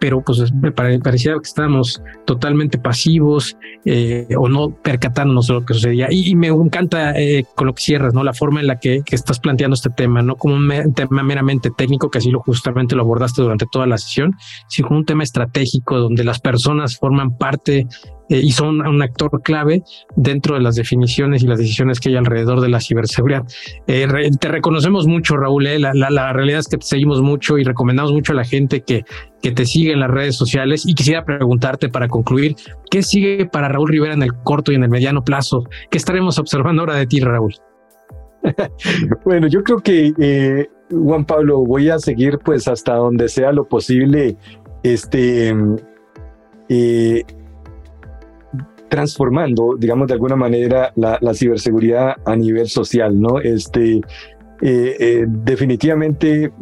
[0.00, 5.74] pero pues me parecía que estábamos totalmente pasivos eh, o no percatándonos de lo que
[5.74, 6.08] sucedía.
[6.10, 8.24] Y, me encanta eh, con lo que cierras, ¿no?
[8.24, 12.10] La forma en la que, estás planteando este tema, no como un tema meramente técnico,
[12.10, 14.34] que así lo justamente lo abordaste durante toda la sesión,
[14.68, 17.86] sino como un tema estratégico donde las personas forman parte
[18.30, 19.82] eh, y son un actor clave
[20.16, 23.44] dentro de las definiciones y las decisiones que hay alrededor de la ciberseguridad.
[23.86, 25.64] te reconocemos mucho, Raúl.
[25.64, 29.04] La, la, realidad es que te seguimos mucho y recomendamos mucho a la gente que
[29.42, 32.56] que te sigue en las redes sociales y quisiera preguntarte para concluir,
[32.90, 35.64] ¿qué sigue para Raúl Rivera en el corto y en el mediano plazo?
[35.90, 37.54] ¿Qué estaremos observando ahora de ti, Raúl?
[39.24, 43.66] bueno, yo creo que, eh, Juan Pablo, voy a seguir pues hasta donde sea lo
[43.66, 44.36] posible,
[44.82, 45.54] este,
[46.68, 47.24] eh,
[48.90, 53.40] transformando, digamos, de alguna manera la, ciberseguridad a nivel social, ¿no?
[53.40, 54.02] Este,
[54.60, 56.52] eh, definitivamente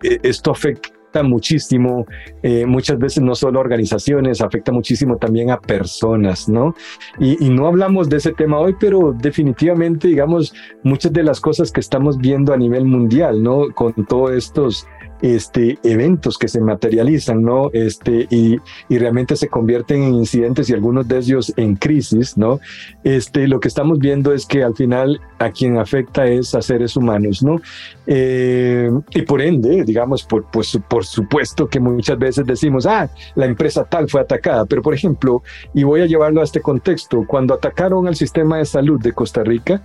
[0.00, 2.06] esto afecta muchísimo,
[2.42, 6.74] eh, muchas veces no solo a organizaciones, afecta muchísimo también a personas, ¿no?
[7.18, 11.72] Y, y, no hablamos de ese tema hoy, pero definitivamente, digamos, muchas de las cosas
[11.72, 13.68] que estamos viendo a nivel mundial, ¿no?
[13.74, 14.86] Con todos estos
[15.22, 17.70] este, eventos que se materializan, ¿no?
[17.72, 18.58] Este, y,
[18.88, 22.60] y, realmente se convierten en incidentes y algunos de ellos en crisis, ¿no?
[23.04, 26.96] Este, lo que estamos viendo es que al final a quien afecta es a seres
[26.96, 27.60] humanos, ¿no?
[28.06, 33.46] Eh, y por ende, digamos, por, pues, por supuesto que muchas veces decimos, ah, la
[33.46, 35.42] empresa tal fue atacada, pero por ejemplo,
[35.74, 39.42] y voy a llevarlo a este contexto, cuando atacaron al sistema de salud de Costa
[39.44, 39.82] Rica,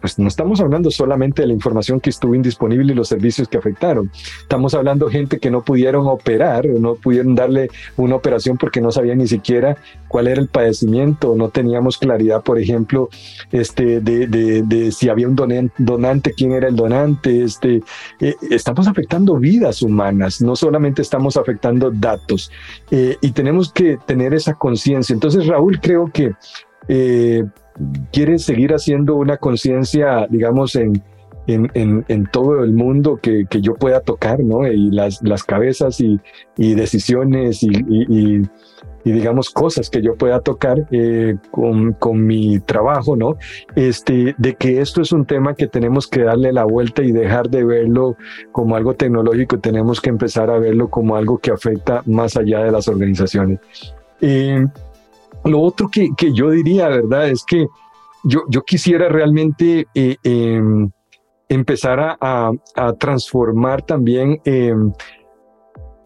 [0.00, 3.58] pues no estamos hablando solamente de la información que estuvo indisponible y los servicios que
[3.58, 4.10] afectaron,
[4.40, 9.18] estamos hablando gente que no pudieron operar, no pudieron darle una operación porque no sabían
[9.18, 9.76] ni siquiera
[10.08, 13.08] cuál era el padecimiento, no teníamos claridad, por ejemplo,
[13.52, 17.82] este, de, de, de si había un donante, quién era el donante, este,
[18.20, 22.50] eh, estamos afectando vidas humanas, no solamente estamos afectando datos,
[22.90, 25.14] eh, y tenemos que tener esa conciencia.
[25.14, 26.32] Entonces, Raúl, creo que
[26.88, 27.44] eh,
[28.12, 31.02] quiere seguir haciendo una conciencia, digamos, en,
[31.46, 34.66] en, en, todo el mundo que, que, yo pueda tocar, ¿no?
[34.66, 36.18] Y las, las cabezas y,
[36.56, 38.42] y decisiones y, y,
[39.04, 43.36] y, digamos, cosas que yo pueda tocar eh, con, con, mi trabajo, ¿no?
[43.76, 47.48] Este, de que esto es un tema que tenemos que darle la vuelta y dejar
[47.48, 48.16] de verlo
[48.50, 52.72] como algo tecnológico, tenemos que empezar a verlo como algo que afecta más allá de
[52.72, 53.60] las organizaciones.
[54.20, 54.66] Eh,
[55.44, 57.28] lo otro que, que, yo diría, ¿verdad?
[57.28, 57.66] Es que
[58.24, 59.86] yo, yo quisiera realmente...
[59.94, 60.90] Eh, em,
[61.48, 64.74] empezar a, a, transformar también eh,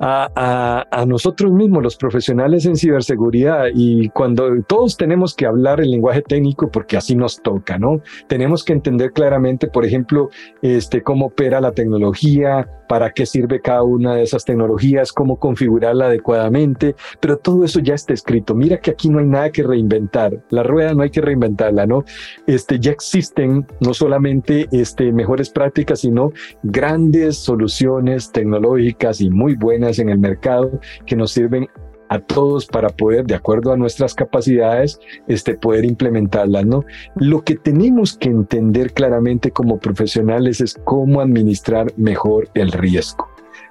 [0.01, 6.23] a, nosotros mismos, los profesionales en ciberseguridad, y cuando todos tenemos que hablar el lenguaje
[6.23, 8.01] técnico porque así nos toca, ¿no?
[8.29, 10.31] Tenemos que entender claramente, por ejemplo,
[10.63, 16.07] este, cómo opera la tecnología, para qué sirve cada una de esas tecnologías, cómo configurarla
[16.07, 18.53] adecuadamente, pero todo eso ya está escrito.
[18.53, 22.05] Mira que aquí no hay nada que reinventar, la rueda no hay que reinventarla, ¿no?
[22.49, 26.33] Este, ya existen no solamente este, mejores prácticas, sino
[26.65, 31.69] grandes soluciones tecnológicas y muy buenas en el mercado que nos sirven
[32.11, 36.85] a todos para poder, de acuerdo a nuestras capacidades, este, poder implementarlas, ¿no?
[37.15, 43.29] Lo que tenemos que entender claramente como profesionales es cómo administrar mejor el riesgo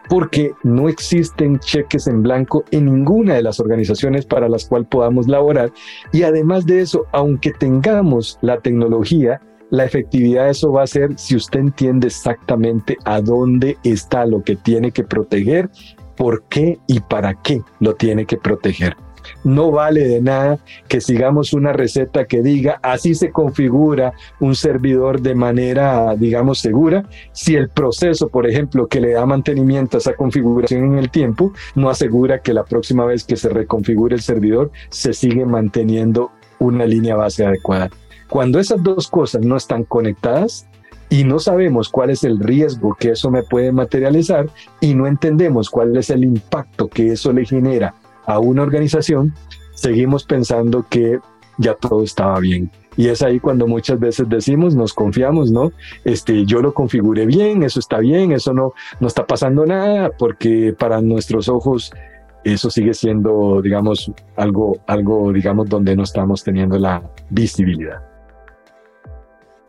[0.09, 5.28] porque no existen cheques en blanco en ninguna de las organizaciones para las cuales podamos
[5.28, 5.72] laborar.
[6.11, 9.39] Y además de eso, aunque tengamos la tecnología,
[9.70, 14.43] la efectividad de eso va a ser si usted entiende exactamente a dónde está lo
[14.43, 15.70] que tiene que proteger
[16.20, 18.97] por qué y para qué lo tiene que proteger.
[19.45, 20.59] No vale de nada
[20.89, 24.11] que sigamos una receta que diga así se configura
[24.41, 29.95] un servidor de manera, digamos, segura, si el proceso, por ejemplo, que le da mantenimiento
[29.95, 34.13] a esa configuración en el tiempo, no asegura que la próxima vez que se reconfigure
[34.13, 37.89] el servidor se sigue manteniendo una línea base adecuada.
[38.30, 40.67] Cuando esas dos cosas no están conectadas,
[41.10, 44.47] y no sabemos cuál es el riesgo que eso me puede materializar
[44.80, 47.95] y no entendemos cuál es el impacto que eso le genera
[48.26, 49.34] a una organización,
[49.74, 51.20] seguimos pensando que
[51.57, 52.70] ya todo estaba bien.
[52.95, 55.72] Y es ahí cuando muchas veces decimos, nos confiamos, ¿no?
[56.03, 60.76] Este, yo lo configuré bien, eso está bien, eso no, no está pasando nada, porque
[60.78, 61.91] para nuestros ojos
[62.43, 68.01] eso sigue siendo, digamos, algo, algo, digamos, donde no estamos teniendo la visibilidad.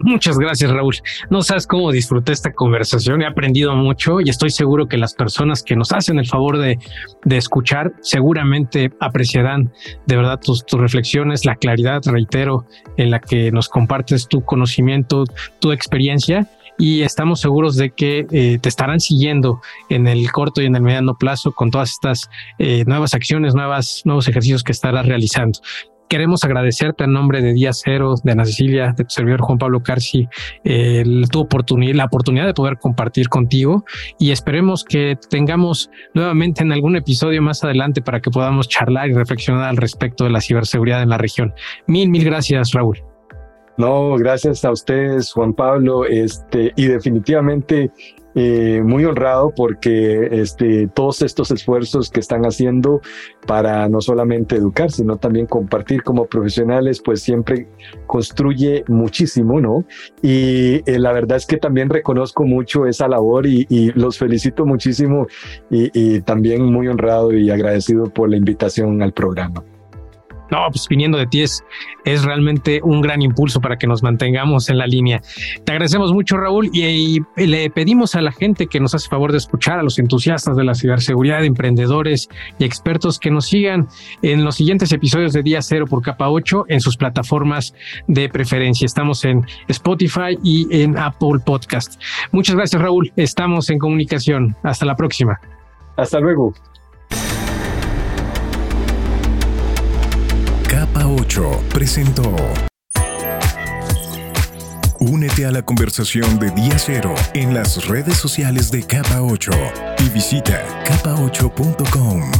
[0.03, 0.97] Muchas gracias, Raúl.
[1.29, 3.21] No sabes cómo disfruté esta conversación.
[3.21, 6.79] He aprendido mucho y estoy seguro que las personas que nos hacen el favor de,
[7.25, 9.73] de escuchar seguramente apreciarán
[10.07, 12.65] de verdad tus, tus, reflexiones, la claridad, reitero,
[12.97, 15.25] en la que nos compartes tu conocimiento,
[15.61, 16.49] tu experiencia.
[16.79, 20.81] Y estamos seguros de que eh, te estarán siguiendo en el corto y en el
[20.81, 25.61] mediano plazo con todas estas eh, nuevas acciones, nuevas, nuevos ejercicios que estarás realizando.
[26.11, 29.81] Queremos agradecerte en nombre de Día Cero, de Ana Cecilia, de tu servidor Juan Pablo
[29.81, 30.29] Carci,
[31.31, 33.85] tu oportunidad, la oportunidad de poder compartir contigo
[34.19, 39.13] y esperemos que tengamos nuevamente en algún episodio más adelante para que podamos charlar y
[39.13, 41.55] reflexionar al respecto de la ciberseguridad en la región.
[41.87, 42.99] Mil, mil gracias, Raúl.
[43.79, 47.93] No, gracias a ustedes, Juan Pablo, este, y definitivamente
[48.35, 53.01] eh, muy honrado porque este, todos estos esfuerzos que están haciendo
[53.47, 57.69] para no solamente educar, sino también compartir como profesionales, pues siempre
[58.07, 59.85] construye muchísimo, ¿no?
[60.23, 65.27] Y eh, la verdad es que también reconozco mucho esa labor y, los felicito muchísimo
[65.71, 69.65] y también muy honrado y agradecido por la invitación al programa.
[70.51, 71.65] No, pues viniendo de ti es,
[72.05, 75.21] es realmente un gran impulso para que nos mantengamos en la línea.
[75.65, 79.39] Te agradecemos mucho, Raúl, y, le pedimos a la gente que nos hace favor de
[79.39, 82.29] escuchar, a los entusiastas de la ciberseguridad, emprendedores
[82.59, 83.89] y expertos que nos sigan
[84.23, 87.75] en los siguientes episodios de Día Cero por Capa 8 en sus plataformas
[88.07, 88.87] de preferencia.
[88.87, 92.01] Estamos en Spotify y en Apple Podcast.
[92.33, 93.13] Muchas gracias, Raúl.
[93.17, 94.57] Estamos en comunicación.
[94.63, 95.41] Hasta la próxima.
[95.97, 96.55] Hasta luego.
[101.21, 102.35] 8 presentó.
[105.01, 109.51] Únete a la conversación de Día Cero en las redes sociales de Capa 8
[109.99, 112.31] y visita capa8.com.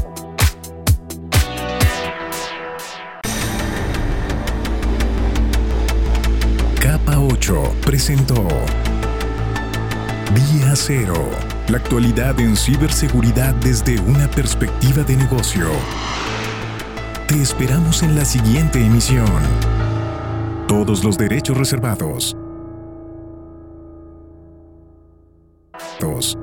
[6.81, 8.49] Capa 8 presentó
[10.35, 11.29] Día Cero,
[11.69, 15.69] la actualidad en ciberseguridad desde una perspectiva de negocio.
[17.31, 19.25] Te esperamos en la siguiente emisión.
[20.67, 22.37] Todos los derechos reservados.
[26.01, 26.37] Dos.